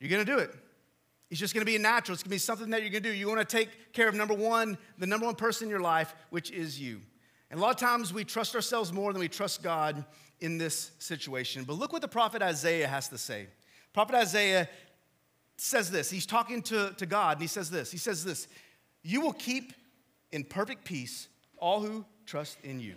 You're 0.00 0.10
gonna 0.10 0.24
do 0.24 0.38
it. 0.38 0.52
It's 1.30 1.40
just 1.40 1.54
gonna 1.54 1.64
be 1.64 1.76
a 1.76 1.80
natural. 1.80 2.14
It's 2.14 2.22
gonna 2.22 2.30
be 2.30 2.38
something 2.38 2.70
that 2.70 2.82
you're 2.82 2.90
gonna 2.90 3.00
do. 3.00 3.12
You 3.12 3.28
wanna 3.28 3.44
take 3.44 3.92
care 3.92 4.08
of 4.08 4.14
number 4.14 4.34
one, 4.34 4.78
the 4.98 5.06
number 5.06 5.26
one 5.26 5.34
person 5.34 5.66
in 5.66 5.70
your 5.70 5.80
life, 5.80 6.14
which 6.30 6.50
is 6.50 6.80
you. 6.80 7.00
And 7.50 7.58
a 7.58 7.62
lot 7.62 7.70
of 7.70 7.80
times 7.80 8.12
we 8.12 8.24
trust 8.24 8.54
ourselves 8.54 8.92
more 8.92 9.12
than 9.12 9.20
we 9.20 9.28
trust 9.28 9.62
God 9.62 10.04
in 10.40 10.58
this 10.58 10.90
situation. 10.98 11.64
But 11.64 11.74
look 11.74 11.92
what 11.92 12.02
the 12.02 12.08
prophet 12.08 12.42
Isaiah 12.42 12.88
has 12.88 13.08
to 13.08 13.18
say. 13.18 13.46
Prophet 13.92 14.16
Isaiah 14.16 14.68
says 15.56 15.90
this. 15.90 16.10
He's 16.10 16.26
talking 16.26 16.62
to, 16.62 16.92
to 16.98 17.06
God, 17.06 17.36
and 17.36 17.42
he 17.42 17.48
says 17.48 17.70
this. 17.70 17.90
He 17.90 17.98
says 17.98 18.24
this 18.24 18.48
You 19.02 19.20
will 19.20 19.32
keep 19.32 19.72
in 20.32 20.44
perfect 20.44 20.84
peace 20.84 21.28
all 21.58 21.80
who 21.80 22.04
trust 22.26 22.58
in 22.64 22.80
you, 22.80 22.96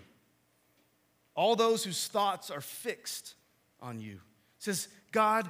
all 1.36 1.56
those 1.56 1.84
whose 1.84 2.08
thoughts 2.08 2.50
are 2.50 2.62
fixed 2.62 3.36
on 3.80 4.00
you. 4.00 4.20
Says, 4.60 4.88
God, 5.12 5.50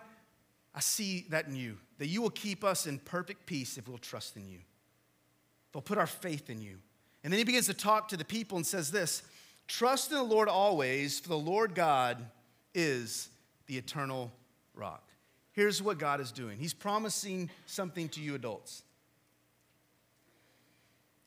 I 0.75 0.81
see 0.81 1.25
that 1.29 1.47
in 1.47 1.55
you 1.55 1.77
that 1.97 2.07
you 2.07 2.21
will 2.21 2.29
keep 2.29 2.63
us 2.63 2.87
in 2.87 2.99
perfect 2.99 3.45
peace 3.45 3.77
if 3.77 3.87
we'll 3.87 3.97
trust 3.97 4.37
in 4.37 4.47
you. 4.47 4.59
If 5.69 5.75
we'll 5.75 5.81
put 5.81 5.97
our 5.97 6.07
faith 6.07 6.49
in 6.49 6.61
you. 6.61 6.77
And 7.23 7.33
then 7.33 7.39
he 7.39 7.43
begins 7.43 7.65
to 7.67 7.73
talk 7.73 8.07
to 8.09 8.17
the 8.17 8.25
people 8.25 8.57
and 8.57 8.65
says 8.65 8.91
this 8.91 9.23
Trust 9.67 10.11
in 10.11 10.17
the 10.17 10.23
Lord 10.23 10.47
always, 10.47 11.19
for 11.19 11.29
the 11.29 11.37
Lord 11.37 11.75
God 11.75 12.23
is 12.73 13.29
the 13.65 13.77
eternal 13.77 14.31
rock. 14.73 15.03
Here's 15.51 15.81
what 15.81 15.97
God 15.97 16.21
is 16.21 16.31
doing 16.31 16.57
He's 16.59 16.73
promising 16.73 17.49
something 17.65 18.09
to 18.09 18.21
you 18.21 18.35
adults. 18.35 18.83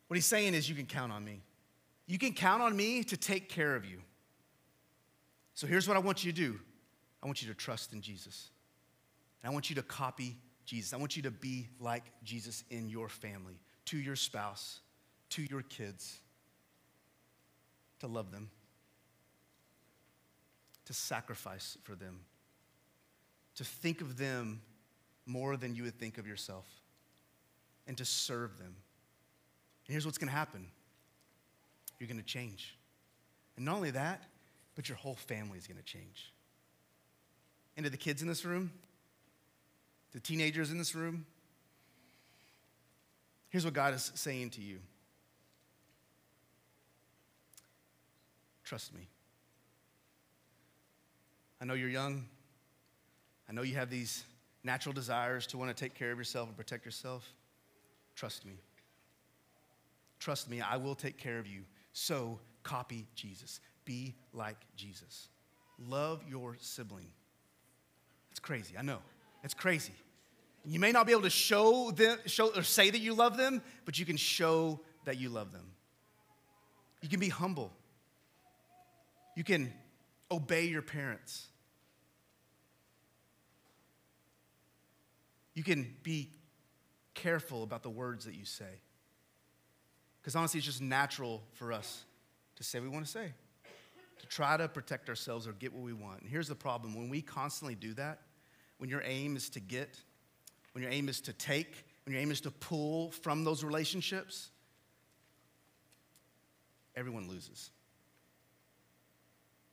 What 0.07 0.17
he's 0.17 0.27
saying 0.27 0.55
is, 0.55 0.69
You 0.69 0.75
can 0.75 0.87
count 0.87 1.13
on 1.13 1.25
me. 1.25 1.43
You 2.07 2.19
can 2.19 2.33
count 2.33 2.63
on 2.63 2.77
me 2.77 3.05
to 3.05 3.17
take 3.17 3.49
care 3.49 3.77
of 3.77 3.85
you. 3.85 3.99
So 5.55 5.67
here's 5.67 5.87
what 5.87 5.97
I 5.97 6.01
want 6.01 6.25
you 6.25 6.33
to 6.33 6.37
do 6.37 6.59
I 7.23 7.27
want 7.27 7.43
you 7.43 7.49
to 7.49 7.55
trust 7.55 7.93
in 7.93 8.01
Jesus. 8.01 8.51
And 9.43 9.51
I 9.51 9.53
want 9.53 9.71
you 9.71 9.77
to 9.77 9.83
copy 9.83 10.37
Jesus. 10.71 10.93
I 10.93 10.99
want 10.99 11.17
you 11.17 11.23
to 11.25 11.33
be 11.33 11.67
like 11.81 12.05
Jesus 12.23 12.63
in 12.71 12.89
your 12.89 13.09
family, 13.09 13.59
to 13.87 13.99
your 13.99 14.15
spouse, 14.15 14.79
to 15.31 15.43
your 15.43 15.63
kids, 15.63 16.21
to 17.99 18.07
love 18.07 18.31
them, 18.31 18.51
to 20.85 20.93
sacrifice 20.93 21.77
for 21.83 21.97
them, 21.97 22.21
to 23.57 23.65
think 23.65 24.01
of 24.01 24.17
them 24.17 24.63
more 25.27 25.57
than 25.57 25.75
you 25.75 25.83
would 25.83 25.99
think 25.99 26.19
of 26.19 26.27
yourself, 26.29 26.67
and 27.89 27.99
to 27.99 28.05
serve 28.05 28.57
them. 28.57 28.77
And 29.89 29.93
here's 29.93 30.07
what's 30.07 30.19
going 30.19 30.31
to 30.31 30.37
happen 30.37 30.69
you're 31.99 32.07
going 32.07 32.21
to 32.21 32.25
change. 32.25 32.77
And 33.57 33.65
not 33.65 33.75
only 33.75 33.91
that, 33.91 34.23
but 34.77 34.89
your 34.89 34.99
whole 34.99 35.17
family 35.17 35.59
is 35.59 35.67
going 35.67 35.79
to 35.79 35.83
change. 35.83 36.33
And 37.77 37.83
to 37.83 37.91
the 37.91 37.97
kids 37.97 38.23
in 38.23 38.29
this 38.29 38.45
room, 38.45 38.71
the 40.13 40.21
teenagers 40.21 40.71
in 40.71 40.79
this 40.79 40.95
room, 40.95 41.27
here's 43.49 43.65
what 43.65 43.75
God 43.75 43.95
is 43.95 44.13
saying 44.15 44.51
to 44.51 44.61
you 44.61 44.79
Trust 48.65 48.95
me. 48.95 49.09
I 51.61 51.65
know 51.65 51.75
you're 51.75 51.89
young. 51.89 52.25
I 53.49 53.53
know 53.53 53.63
you 53.63 53.75
have 53.75 53.91
these 53.91 54.23
natural 54.63 54.93
desires 54.93 55.45
to 55.49 55.59
want 55.59 55.77
to 55.77 55.85
take 55.85 55.93
care 55.95 56.13
of 56.13 56.19
yourself 56.19 56.47
and 56.47 56.57
protect 56.57 56.85
yourself. 56.85 57.29
Trust 58.15 58.47
me. 58.47 58.53
Trust 60.21 60.49
me, 60.49 60.61
I 60.61 60.77
will 60.77 60.95
take 60.95 61.19
care 61.19 61.41
of 61.41 61.49
you. 61.49 61.63
So 61.93 62.39
copy 62.63 63.09
Jesus. 63.17 63.59
Be 63.85 64.15
like 64.33 64.59
Jesus. 64.77 65.29
Love 65.89 66.23
your 66.29 66.57
sibling. 66.61 67.09
It's 68.31 68.39
crazy, 68.39 68.79
I 68.79 68.83
know. 68.83 68.99
It's 69.43 69.55
crazy. 69.55 69.95
You 70.65 70.79
may 70.79 70.93
not 70.93 71.07
be 71.07 71.13
able 71.13 71.23
to 71.23 71.31
show 71.31 71.91
them, 71.91 72.19
show 72.27 72.49
or 72.55 72.63
say 72.63 72.91
that 72.91 72.99
you 72.99 73.15
love 73.15 73.37
them, 73.37 73.63
but 73.85 73.99
you 73.99 74.05
can 74.05 74.17
show 74.17 74.81
that 75.05 75.19
you 75.19 75.31
love 75.31 75.53
them. 75.53 75.67
You 77.01 77.09
can 77.09 77.21
be 77.21 77.31
humble. 77.31 77.73
You 79.37 79.45
can 79.45 79.73
obey 80.31 80.67
your 80.67 80.83
parents. 80.83 81.47
You 85.55 85.65
can 85.65 85.95
be 86.03 86.31
careful 87.15 87.63
about 87.63 87.83
the 87.83 87.91
words 87.91 88.27
that 88.27 88.35
you 88.35 88.45
say. 88.45 88.81
Because 90.21 90.37
honestly, 90.37 90.59
it's 90.59 90.67
just 90.67 90.83
natural 90.83 91.43
for 91.55 91.73
us 91.73 92.05
to 92.57 92.65
say 92.65 92.79
what 92.79 92.85
we 92.85 92.91
want 92.91 93.07
to 93.07 93.11
say, 93.11 93.33
to 94.21 94.27
try 94.27 94.57
to 94.59 94.69
protect 94.69 95.09
ourselves 95.09 95.47
or 95.47 95.53
get 95.53 95.73
what 95.73 95.83
we 95.83 95.95
want. 95.95 96.21
And 96.21 96.31
here's 96.31 96.49
the 96.49 96.55
problem 96.55 96.95
when 96.95 97.09
we 97.09 97.23
constantly 97.23 97.75
do 97.75 97.95
that, 97.95 98.21
when 98.81 98.89
your 98.89 99.03
aim 99.05 99.37
is 99.37 99.51
to 99.51 99.61
get, 99.61 100.01
when 100.73 100.83
your 100.83 100.91
aim 100.91 101.11
is 101.11 101.21
to 101.21 101.35
take, 101.35 101.85
when 102.07 102.15
your 102.15 102.23
aim 102.23 102.31
is 102.31 102.41
to 102.41 102.51
pull 102.51 103.11
from 103.11 103.45
those 103.45 103.63
relationships, 103.63 104.49
everyone 106.97 107.29
loses. 107.29 107.71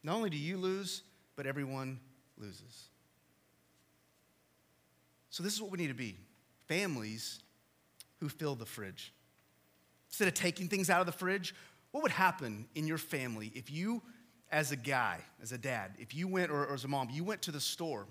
Not 0.04 0.18
only 0.18 0.30
do 0.30 0.36
you 0.36 0.58
lose, 0.58 1.04
but 1.38 1.48
everyone 1.48 2.02
loses. 2.38 2.90
So, 5.30 5.42
this 5.42 5.54
is 5.54 5.62
what 5.62 5.72
we 5.72 5.78
need 5.78 5.88
to 5.88 5.94
be 5.94 6.18
families 6.68 7.40
who 8.20 8.28
fill 8.28 8.56
the 8.56 8.66
fridge. 8.66 9.14
Instead 10.10 10.28
of 10.28 10.34
taking 10.34 10.68
things 10.68 10.90
out 10.90 11.00
of 11.00 11.06
the 11.06 11.14
fridge, 11.14 11.56
what 11.92 12.04
would 12.04 12.12
happen 12.12 12.68
in 12.76 12.88
your 12.88 12.98
family 12.98 13.54
if 13.56 13.72
you, 13.72 14.02
as 14.52 14.74
a 14.74 14.76
guy, 14.76 15.20
as 15.42 15.54
a 15.54 15.58
dad, 15.58 15.94
if 15.98 16.14
you 16.14 16.28
went, 16.28 16.52
or, 16.52 16.66
or 16.66 16.74
as 16.74 16.84
a 16.84 16.90
mom, 16.90 17.08
you 17.10 17.24
went 17.24 17.42
to 17.44 17.52
the 17.52 17.62
store 17.62 18.06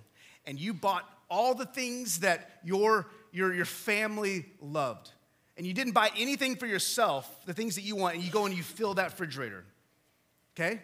and 0.46 0.58
you 0.58 0.72
bought 0.72 1.08
all 1.28 1.54
the 1.54 1.66
things 1.66 2.20
that 2.20 2.60
your, 2.64 3.08
your, 3.32 3.52
your 3.52 3.64
family 3.64 4.46
loved, 4.60 5.10
and 5.56 5.66
you 5.66 5.72
didn't 5.72 5.92
buy 5.92 6.10
anything 6.16 6.56
for 6.56 6.66
yourself, 6.66 7.28
the 7.46 7.54
things 7.54 7.74
that 7.74 7.82
you 7.82 7.96
want, 7.96 8.14
and 8.14 8.22
you 8.22 8.30
go 8.30 8.46
and 8.46 8.54
you 8.54 8.62
fill 8.62 8.94
that 8.94 9.12
refrigerator, 9.12 9.64
okay? 10.54 10.80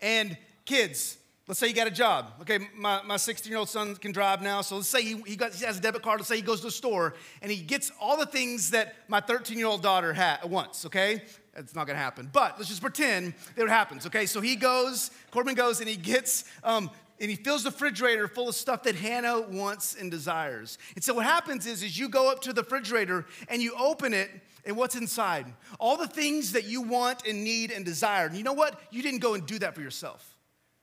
And 0.00 0.36
kids, 0.64 1.18
Let's 1.48 1.60
say 1.60 1.68
you 1.68 1.74
got 1.74 1.86
a 1.86 1.92
job. 1.92 2.32
Okay, 2.40 2.58
my 2.76 3.16
16 3.16 3.48
year 3.48 3.58
old 3.58 3.68
son 3.68 3.94
can 3.94 4.10
drive 4.10 4.42
now. 4.42 4.62
So 4.62 4.76
let's 4.76 4.88
say 4.88 5.02
he, 5.02 5.22
he, 5.24 5.36
got, 5.36 5.54
he, 5.54 5.64
has 5.64 5.78
a 5.78 5.80
debit 5.80 6.02
card. 6.02 6.18
Let's 6.18 6.28
say 6.28 6.36
he 6.36 6.42
goes 6.42 6.58
to 6.58 6.66
the 6.66 6.72
store 6.72 7.14
and 7.40 7.52
he 7.52 7.58
gets 7.58 7.92
all 8.00 8.16
the 8.16 8.26
things 8.26 8.70
that 8.70 8.96
my 9.06 9.20
13 9.20 9.56
year 9.56 9.68
old 9.68 9.80
daughter 9.80 10.12
ha- 10.12 10.40
once, 10.44 10.84
okay? 10.86 11.22
It's 11.56 11.74
not 11.74 11.86
gonna 11.86 12.00
happen. 12.00 12.28
But 12.32 12.56
let's 12.58 12.68
just 12.68 12.82
pretend 12.82 13.34
that 13.54 13.62
it 13.62 13.68
happens, 13.68 14.06
okay? 14.06 14.26
So 14.26 14.40
he 14.40 14.56
goes, 14.56 15.12
Corbin 15.30 15.54
goes 15.54 15.78
and 15.78 15.88
he 15.88 15.94
gets, 15.94 16.44
um, 16.64 16.90
and 17.20 17.30
he 17.30 17.36
fills 17.36 17.64
the 17.64 17.70
refrigerator 17.70 18.28
full 18.28 18.48
of 18.48 18.54
stuff 18.54 18.82
that 18.84 18.94
Hannah 18.94 19.40
wants 19.40 19.94
and 19.94 20.10
desires. 20.10 20.78
And 20.94 21.02
so 21.02 21.14
what 21.14 21.24
happens 21.24 21.66
is, 21.66 21.82
is 21.82 21.98
you 21.98 22.08
go 22.08 22.30
up 22.30 22.42
to 22.42 22.52
the 22.52 22.62
refrigerator 22.62 23.24
and 23.48 23.62
you 23.62 23.74
open 23.78 24.12
it 24.12 24.30
and 24.64 24.76
what's 24.76 24.96
inside? 24.96 25.46
All 25.78 25.96
the 25.96 26.08
things 26.08 26.52
that 26.52 26.64
you 26.64 26.82
want 26.82 27.26
and 27.26 27.42
need 27.44 27.70
and 27.70 27.84
desire. 27.84 28.26
And 28.26 28.36
you 28.36 28.42
know 28.42 28.52
what? 28.52 28.80
You 28.90 29.02
didn't 29.02 29.20
go 29.20 29.34
and 29.34 29.46
do 29.46 29.58
that 29.60 29.74
for 29.74 29.80
yourself. 29.80 30.36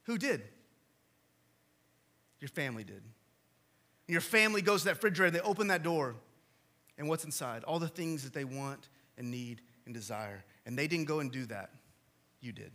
Who 0.04 0.18
did? 0.18 0.42
Your 2.40 2.50
family 2.50 2.84
did. 2.84 3.04
Your 4.08 4.22
family 4.22 4.62
goes 4.62 4.82
to 4.82 4.86
that 4.86 4.96
refrigerator, 4.96 5.32
they 5.32 5.40
open 5.40 5.68
that 5.68 5.82
door, 5.82 6.16
and 6.98 7.08
what's 7.08 7.24
inside? 7.24 7.64
All 7.64 7.80
the 7.80 7.88
things 7.88 8.24
that 8.24 8.34
they 8.34 8.44
want 8.44 8.90
and 9.18 9.32
need 9.32 9.62
and 9.86 9.94
desire. 9.94 10.44
And 10.66 10.78
they 10.78 10.88
didn't 10.88 11.06
go 11.06 11.20
and 11.20 11.32
do 11.32 11.46
that. 11.46 11.70
You 12.42 12.52
did. 12.52 12.72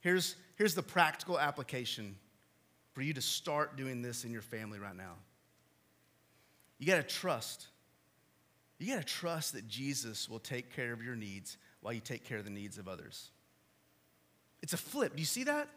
Here's, 0.00 0.36
here's 0.56 0.74
the 0.74 0.82
practical 0.82 1.38
application 1.38 2.16
for 2.92 3.02
you 3.02 3.12
to 3.14 3.22
start 3.22 3.76
doing 3.76 4.02
this 4.02 4.24
in 4.24 4.32
your 4.32 4.42
family 4.42 4.78
right 4.78 4.96
now. 4.96 5.14
You 6.78 6.86
got 6.86 6.96
to 6.96 7.02
trust. 7.02 7.66
You 8.78 8.94
got 8.94 9.06
to 9.06 9.12
trust 9.12 9.52
that 9.54 9.68
Jesus 9.68 10.28
will 10.28 10.38
take 10.38 10.74
care 10.74 10.92
of 10.92 11.02
your 11.02 11.14
needs 11.14 11.56
while 11.80 11.92
you 11.92 12.00
take 12.00 12.24
care 12.24 12.38
of 12.38 12.44
the 12.44 12.50
needs 12.50 12.78
of 12.78 12.88
others. 12.88 13.30
It's 14.62 14.72
a 14.72 14.78
flip. 14.78 15.14
Do 15.14 15.20
you 15.20 15.26
see 15.26 15.44
that? 15.44 15.68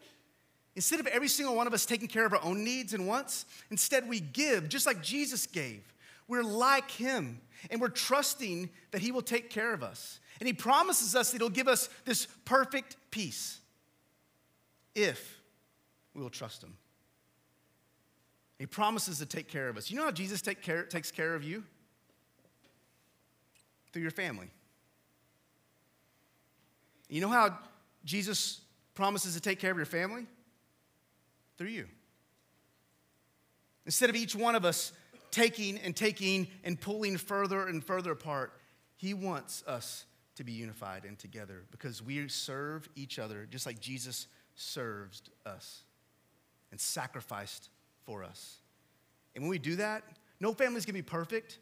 Instead 0.76 1.00
of 1.00 1.06
every 1.06 1.28
single 1.28 1.54
one 1.54 1.66
of 1.66 1.74
us 1.74 1.84
taking 1.84 2.08
care 2.08 2.24
of 2.24 2.32
our 2.32 2.42
own 2.42 2.64
needs 2.64 2.94
and 2.94 3.06
wants, 3.06 3.44
instead 3.70 4.08
we 4.08 4.20
give, 4.20 4.68
just 4.68 4.86
like 4.86 5.02
Jesus 5.02 5.46
gave. 5.46 5.82
We're 6.28 6.44
like 6.44 6.90
him, 6.90 7.40
and 7.70 7.80
we're 7.80 7.88
trusting 7.88 8.70
that 8.92 9.00
he 9.00 9.10
will 9.10 9.22
take 9.22 9.50
care 9.50 9.74
of 9.74 9.82
us. 9.82 10.20
And 10.38 10.46
he 10.46 10.52
promises 10.52 11.16
us 11.16 11.32
that 11.32 11.40
he'll 11.40 11.50
give 11.50 11.68
us 11.68 11.88
this 12.04 12.26
perfect 12.44 12.96
peace 13.10 13.60
if 14.94 15.40
we 16.14 16.22
will 16.22 16.30
trust 16.30 16.62
him. 16.62 16.76
He 18.58 18.66
promises 18.66 19.18
to 19.18 19.26
take 19.26 19.48
care 19.48 19.68
of 19.68 19.76
us. 19.76 19.90
You 19.90 19.96
know 19.96 20.04
how 20.04 20.10
Jesus 20.10 20.42
take 20.42 20.62
care, 20.62 20.84
takes 20.84 21.10
care 21.10 21.34
of 21.34 21.42
you? 21.42 21.64
Through 23.92 24.02
your 24.02 24.10
family. 24.10 24.48
You 27.08 27.20
know 27.20 27.28
how 27.28 27.58
Jesus 28.04 28.60
promises 28.94 29.34
to 29.34 29.40
take 29.40 29.58
care 29.58 29.70
of 29.70 29.76
your 29.76 29.86
family? 29.86 30.26
through 31.60 31.68
you. 31.68 31.86
Instead 33.84 34.08
of 34.08 34.16
each 34.16 34.34
one 34.34 34.54
of 34.54 34.64
us 34.64 34.94
taking 35.30 35.76
and 35.80 35.94
taking 35.94 36.48
and 36.64 36.80
pulling 36.80 37.18
further 37.18 37.66
and 37.66 37.84
further 37.84 38.12
apart, 38.12 38.54
He 38.96 39.12
wants 39.12 39.62
us 39.66 40.06
to 40.36 40.42
be 40.42 40.52
unified 40.52 41.04
and 41.04 41.18
together 41.18 41.64
because 41.70 42.02
we 42.02 42.26
serve 42.28 42.88
each 42.96 43.18
other 43.18 43.46
just 43.50 43.66
like 43.66 43.78
Jesus 43.78 44.26
served 44.54 45.30
us 45.46 45.82
and 46.70 46.80
sacrificed 46.80 47.68
for 48.04 48.24
us. 48.24 48.58
And 49.34 49.42
when 49.44 49.50
we 49.50 49.58
do 49.58 49.76
that, 49.76 50.02
no 50.40 50.52
family's 50.52 50.84
gonna 50.84 50.94
be 50.94 51.02
perfect, 51.02 51.58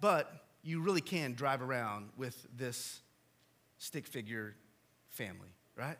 but 0.00 0.46
you 0.62 0.80
really 0.80 1.00
can 1.00 1.34
drive 1.34 1.62
around 1.62 2.10
with 2.16 2.46
this 2.56 3.00
stick 3.78 4.06
figure 4.06 4.54
family, 5.08 5.54
right? 5.76 5.96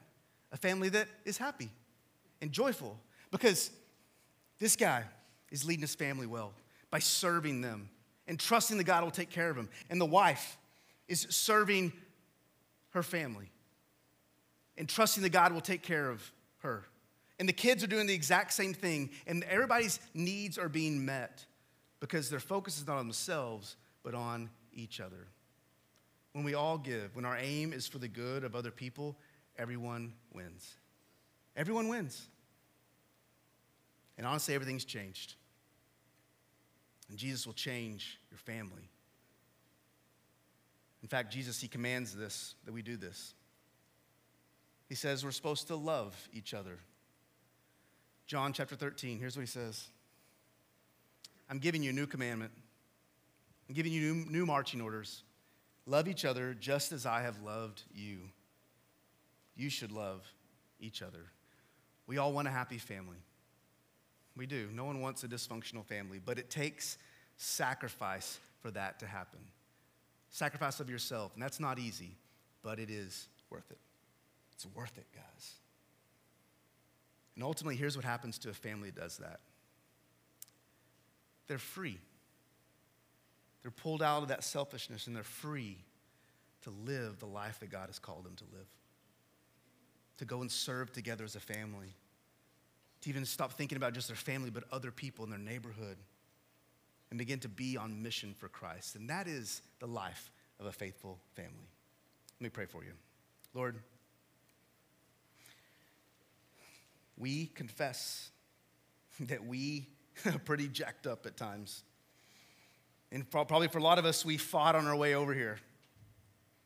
A 0.52 0.56
family 0.56 0.88
that 0.90 1.08
is 1.24 1.38
happy 1.38 1.70
and 2.40 2.52
joyful 2.52 2.98
because 3.30 3.70
this 4.58 4.76
guy 4.76 5.04
is 5.50 5.64
leading 5.64 5.82
his 5.82 5.94
family 5.94 6.26
well 6.26 6.52
by 6.90 6.98
serving 6.98 7.60
them 7.60 7.88
and 8.26 8.38
trusting 8.38 8.76
that 8.78 8.84
God 8.84 9.04
will 9.04 9.10
take 9.10 9.30
care 9.30 9.50
of 9.50 9.56
him. 9.56 9.68
And 9.90 10.00
the 10.00 10.06
wife 10.06 10.58
is 11.06 11.26
serving 11.30 11.92
her 12.90 13.02
family 13.02 13.50
and 14.78 14.88
trusting 14.88 15.22
that 15.24 15.30
God 15.30 15.52
will 15.52 15.60
take 15.60 15.82
care 15.82 16.08
of 16.08 16.32
her. 16.58 16.84
And 17.38 17.48
the 17.48 17.52
kids 17.52 17.84
are 17.84 17.88
doing 17.88 18.06
the 18.06 18.14
exact 18.14 18.52
same 18.52 18.72
thing, 18.72 19.10
and 19.26 19.44
everybody's 19.44 20.00
needs 20.14 20.56
are 20.56 20.68
being 20.68 21.04
met 21.04 21.44
because 22.00 22.30
their 22.30 22.40
focus 22.40 22.78
is 22.78 22.86
not 22.86 22.96
on 22.96 23.06
themselves, 23.06 23.76
but 24.02 24.14
on 24.14 24.48
each 24.72 25.00
other. 25.00 25.26
When 26.32 26.44
we 26.44 26.54
all 26.54 26.78
give, 26.78 27.14
when 27.14 27.24
our 27.24 27.36
aim 27.36 27.72
is 27.72 27.86
for 27.86 27.98
the 27.98 28.08
good 28.08 28.44
of 28.44 28.54
other 28.54 28.70
people, 28.70 29.16
everyone 29.56 30.14
wins. 30.32 30.76
Everyone 31.56 31.88
wins. 31.88 32.28
And 34.16 34.26
honestly, 34.26 34.54
everything's 34.54 34.84
changed. 34.84 35.34
And 37.08 37.18
Jesus 37.18 37.46
will 37.46 37.54
change 37.54 38.20
your 38.30 38.38
family. 38.38 38.90
In 41.02 41.08
fact, 41.08 41.32
Jesus, 41.32 41.60
he 41.60 41.68
commands 41.68 42.14
this, 42.14 42.54
that 42.64 42.72
we 42.72 42.82
do 42.82 42.96
this. 42.96 43.34
He 44.88 44.94
says 44.94 45.24
we're 45.24 45.30
supposed 45.30 45.68
to 45.68 45.76
love 45.76 46.16
each 46.32 46.54
other. 46.54 46.78
John 48.26 48.52
chapter 48.52 48.74
13, 48.74 49.18
here's 49.18 49.36
what 49.36 49.42
he 49.42 49.46
says 49.46 49.88
I'm 51.50 51.58
giving 51.58 51.82
you 51.82 51.90
a 51.90 51.94
new 51.94 52.06
commandment. 52.06 52.52
I'm 53.68 53.74
giving 53.74 53.92
you 53.92 54.14
new, 54.14 54.30
new 54.30 54.46
marching 54.46 54.80
orders. 54.80 55.22
Love 55.86 56.08
each 56.08 56.24
other 56.24 56.54
just 56.54 56.92
as 56.92 57.06
I 57.06 57.22
have 57.22 57.40
loved 57.42 57.82
you. 57.94 58.18
You 59.56 59.70
should 59.70 59.92
love 59.92 60.22
each 60.80 61.02
other. 61.02 61.24
We 62.06 62.18
all 62.18 62.32
want 62.32 62.48
a 62.48 62.50
happy 62.50 62.78
family. 62.78 63.16
We 64.36 64.46
do. 64.46 64.68
No 64.72 64.84
one 64.84 65.00
wants 65.00 65.24
a 65.24 65.28
dysfunctional 65.28 65.84
family, 65.84 66.20
but 66.24 66.38
it 66.38 66.48
takes 66.48 66.96
sacrifice 67.36 68.38
for 68.60 68.70
that 68.70 69.00
to 69.00 69.06
happen. 69.06 69.40
Sacrifice 70.30 70.80
of 70.80 70.88
yourself, 70.88 71.32
and 71.34 71.42
that's 71.42 71.60
not 71.60 71.78
easy, 71.78 72.16
but 72.62 72.78
it 72.78 72.90
is 72.90 73.28
worth 73.50 73.70
it. 73.70 73.78
It's 74.58 74.66
worth 74.74 74.98
it, 74.98 75.06
guys. 75.14 75.54
And 77.36 77.44
ultimately, 77.44 77.76
here's 77.76 77.94
what 77.94 78.04
happens 78.04 78.38
to 78.40 78.50
a 78.50 78.52
family 78.52 78.90
that 78.90 79.00
does 79.00 79.18
that 79.18 79.40
they're 81.46 81.56
free. 81.56 81.98
They're 83.62 83.70
pulled 83.70 84.02
out 84.02 84.22
of 84.22 84.28
that 84.28 84.44
selfishness 84.44 85.06
and 85.06 85.16
they're 85.16 85.22
free 85.22 85.78
to 86.62 86.70
live 86.84 87.20
the 87.20 87.26
life 87.26 87.60
that 87.60 87.70
God 87.70 87.86
has 87.86 87.98
called 87.98 88.24
them 88.24 88.34
to 88.36 88.44
live, 88.52 88.66
to 90.18 90.24
go 90.26 90.42
and 90.42 90.50
serve 90.50 90.92
together 90.92 91.24
as 91.24 91.36
a 91.36 91.40
family 91.40 91.94
to 93.00 93.08
even 93.08 93.24
stop 93.24 93.52
thinking 93.52 93.76
about 93.76 93.94
just 93.94 94.08
their 94.08 94.16
family, 94.16 94.50
but 94.50 94.64
other 94.72 94.90
people 94.90 95.24
in 95.24 95.30
their 95.30 95.38
neighborhood 95.38 95.96
and 97.10 97.18
begin 97.18 97.38
to 97.40 97.48
be 97.48 97.76
on 97.76 98.02
mission 98.02 98.34
for 98.36 98.48
Christ. 98.48 98.96
And 98.96 99.08
that 99.08 99.28
is 99.28 99.62
the 99.78 99.86
life 99.86 100.30
of 100.60 100.66
a 100.66 100.72
faithful 100.72 101.18
family. 101.34 101.70
Let 102.40 102.44
me 102.44 102.50
pray 102.50 102.66
for 102.66 102.84
you. 102.84 102.92
Lord, 103.54 103.76
we 107.18 107.46
confess 107.46 108.30
that 109.20 109.44
we 109.44 109.88
are 110.26 110.38
pretty 110.38 110.68
jacked 110.68 111.06
up 111.06 111.26
at 111.26 111.36
times. 111.36 111.84
And 113.10 113.28
probably 113.30 113.68
for 113.68 113.78
a 113.78 113.82
lot 113.82 113.98
of 113.98 114.04
us, 114.04 114.24
we 114.24 114.36
fought 114.36 114.76
on 114.76 114.86
our 114.86 114.96
way 114.96 115.14
over 115.14 115.32
here. 115.32 115.58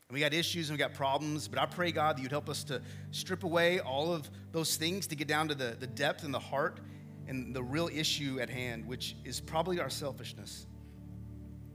And 0.08 0.14
we 0.14 0.20
got 0.20 0.34
issues 0.34 0.68
and 0.68 0.76
we 0.76 0.78
got 0.78 0.92
problems, 0.92 1.46
but 1.48 1.58
I 1.58 1.66
pray, 1.66 1.92
God, 1.92 2.16
that 2.16 2.22
you'd 2.22 2.32
help 2.32 2.48
us 2.48 2.64
to 2.64 2.82
strip 3.12 3.44
away 3.44 3.80
all 3.80 4.12
of 4.12 4.28
those 4.50 4.76
things 4.76 5.06
to 5.08 5.14
get 5.14 5.28
down 5.28 5.48
to 5.48 5.54
the, 5.54 5.76
the 5.78 5.86
depth 5.86 6.24
and 6.24 6.34
the 6.34 6.38
heart 6.40 6.80
and 7.28 7.54
the 7.54 7.62
real 7.62 7.88
issue 7.92 8.38
at 8.40 8.50
hand, 8.50 8.86
which 8.86 9.16
is 9.24 9.40
probably 9.40 9.80
our 9.80 9.88
selfishness. 9.88 10.66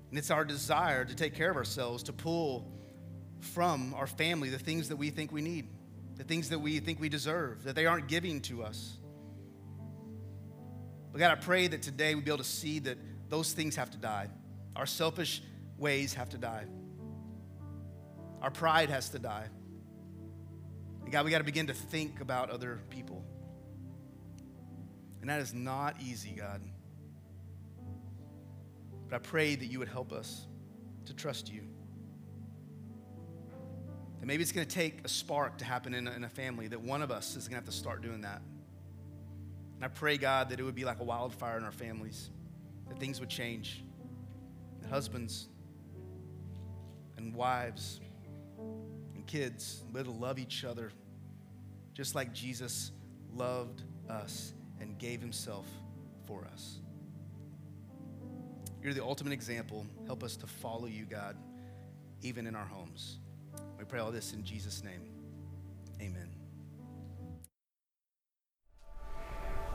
And 0.10 0.20
it's 0.20 0.32
our 0.32 0.46
desire 0.46 1.06
to 1.06 1.16
take 1.16 1.34
care 1.34 1.50
of 1.50 1.58
ourselves, 1.58 2.04
to 2.04 2.14
pull 2.14 2.72
from 3.40 3.94
our 3.94 4.08
family 4.08 4.50
the 4.50 4.60
things 4.60 4.90
that 4.90 4.98
we 4.98 5.10
think 5.10 5.32
we 5.32 5.42
need, 5.42 5.68
the 6.18 6.24
things 6.24 6.50
that 6.50 6.60
we 6.60 6.80
think 6.80 7.00
we 7.00 7.10
deserve, 7.10 7.64
that 7.64 7.76
they 7.76 7.86
aren't 7.86 8.08
giving 8.08 8.42
to 8.42 8.64
us. 8.64 8.98
But 11.12 11.20
God, 11.20 11.32
I 11.32 11.36
pray 11.36 11.68
that 11.68 11.82
today 11.82 12.16
we'll 12.16 12.24
be 12.24 12.32
able 12.32 12.40
to 12.40 12.44
see 12.44 12.80
that 12.80 12.98
those 13.30 13.54
things 13.54 13.76
have 13.76 13.92
to 13.92 13.98
die. 13.98 14.28
Our 14.76 14.86
selfish 14.86 15.42
ways 15.78 16.14
have 16.16 16.30
to 16.30 16.38
die. 16.38 16.66
Our 18.42 18.52
pride 18.52 18.90
has 18.90 19.10
to 19.10 19.20
die. 19.20 19.48
And 21.04 21.12
God, 21.12 21.26
we 21.26 21.32
got 21.32 21.40
to 21.40 21.44
begin 21.44 21.68
to 21.68 21.74
think 21.74 22.20
about 22.22 22.50
other 22.50 22.80
people. 22.90 23.24
And 25.22 25.30
that 25.30 25.40
is 25.40 25.54
not 25.54 25.96
easy, 26.02 26.32
God. 26.32 26.62
But 29.10 29.16
I 29.16 29.20
pray 29.20 29.56
that 29.56 29.66
you 29.66 29.80
would 29.80 29.88
help 29.88 30.12
us 30.12 30.48
to 31.06 31.14
trust 31.14 31.52
you. 31.52 31.67
And 34.20 34.28
maybe 34.28 34.42
it's 34.42 34.52
going 34.52 34.68
to 34.68 34.74
take 34.74 35.06
a 35.06 35.10
spark 35.10 35.58
to 35.60 35.66
happen 35.66 35.94
in 35.94 36.08
a, 36.08 36.12
in 36.12 36.24
a 36.24 36.30
family, 36.30 36.68
that 36.68 36.82
one 36.82 37.02
of 37.02 37.12
us 37.12 37.36
is 37.36 37.48
going 37.48 37.62
to 37.62 37.66
have 37.66 37.74
to 37.74 37.78
start 37.78 38.02
doing 38.02 38.22
that. 38.22 38.42
And 39.76 39.86
I 39.86 39.90
pray, 39.90 40.18
God, 40.18 40.50
that 40.50 40.60
it 40.60 40.64
would 40.64 40.76
be 40.76 40.86
like 40.86 41.00
a 41.00 41.04
wildfire 41.04 41.58
in 41.58 41.64
our 41.64 41.72
families, 41.72 42.32
that 42.90 43.00
things 43.00 43.20
would 43.20 43.30
change, 43.30 43.84
that 44.82 44.90
husbands 44.90 45.48
and 47.18 47.36
wives 47.36 48.00
and 49.14 49.26
kids 49.28 49.84
would 49.94 50.08
love 50.08 50.40
each 50.40 50.64
other 50.64 50.92
just 51.94 52.16
like 52.16 52.34
Jesus 52.34 52.92
loved 53.36 53.84
us 54.10 54.54
and 54.80 54.98
gave 54.98 55.20
himself 55.20 55.66
for 56.26 56.46
us. 56.54 56.80
You're 58.82 58.94
the 58.94 59.04
ultimate 59.04 59.34
example. 59.34 59.86
Help 60.06 60.24
us 60.24 60.38
to 60.38 60.48
follow 60.48 60.86
you, 60.86 61.06
God, 61.06 61.36
even 62.22 62.48
in 62.48 62.56
our 62.56 62.66
homes. 62.66 63.20
We 63.78 63.86
pray 63.86 64.00
all 64.00 64.12
this 64.12 64.34
in 64.34 64.44
Jesus' 64.44 64.84
name. 64.84 65.02
Amen. 66.02 66.28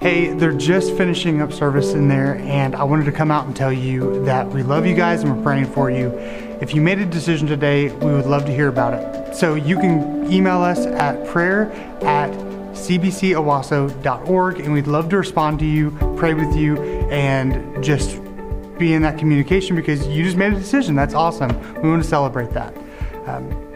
Hey, 0.00 0.32
they're 0.32 0.52
just 0.52 0.96
finishing 0.96 1.40
up 1.40 1.52
service 1.52 1.92
in 1.92 2.08
there, 2.08 2.34
and 2.38 2.74
I 2.74 2.82
wanted 2.82 3.04
to 3.04 3.12
come 3.12 3.30
out 3.30 3.46
and 3.46 3.54
tell 3.54 3.72
you 3.72 4.24
that 4.24 4.48
we 4.48 4.64
love 4.64 4.84
you 4.86 4.96
guys 4.96 5.22
and 5.22 5.36
we're 5.36 5.42
praying 5.44 5.66
for 5.66 5.88
you. 5.88 6.08
If 6.60 6.74
you 6.74 6.80
made 6.80 6.98
a 6.98 7.06
decision 7.06 7.46
today, 7.46 7.92
we 7.92 8.12
would 8.12 8.26
love 8.26 8.44
to 8.46 8.52
hear 8.52 8.66
about 8.66 8.94
it. 8.94 9.36
So 9.36 9.54
you 9.54 9.76
can 9.76 10.30
email 10.32 10.58
us 10.62 10.84
at 10.86 11.24
prayer 11.28 11.70
at 12.02 12.32
cbcowasso.org, 12.72 14.60
and 14.60 14.72
we'd 14.72 14.88
love 14.88 15.08
to 15.10 15.18
respond 15.18 15.60
to 15.60 15.64
you, 15.64 15.92
pray 16.16 16.34
with 16.34 16.56
you, 16.56 16.76
and 17.10 17.84
just 17.84 18.20
be 18.78 18.94
in 18.94 19.02
that 19.02 19.18
communication 19.18 19.76
because 19.76 20.04
you 20.08 20.24
just 20.24 20.36
made 20.36 20.52
a 20.52 20.58
decision. 20.58 20.96
That's 20.96 21.14
awesome. 21.14 21.56
We 21.80 21.88
want 21.88 22.02
to 22.02 22.08
celebrate 22.08 22.50
that. 22.50 22.76
Um, 23.26 23.71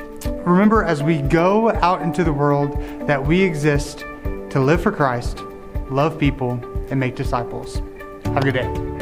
remember, 0.46 0.82
as 0.82 1.02
we 1.02 1.22
go 1.22 1.70
out 1.70 2.02
into 2.02 2.24
the 2.24 2.32
world, 2.32 2.72
that 3.06 3.24
we 3.24 3.42
exist 3.42 4.04
to 4.50 4.60
live 4.60 4.80
for 4.80 4.92
Christ, 4.92 5.42
love 5.90 6.18
people, 6.18 6.52
and 6.90 6.98
make 7.00 7.16
disciples. 7.16 7.82
Have 8.24 8.38
a 8.38 8.52
good 8.52 8.54
day. 8.54 8.95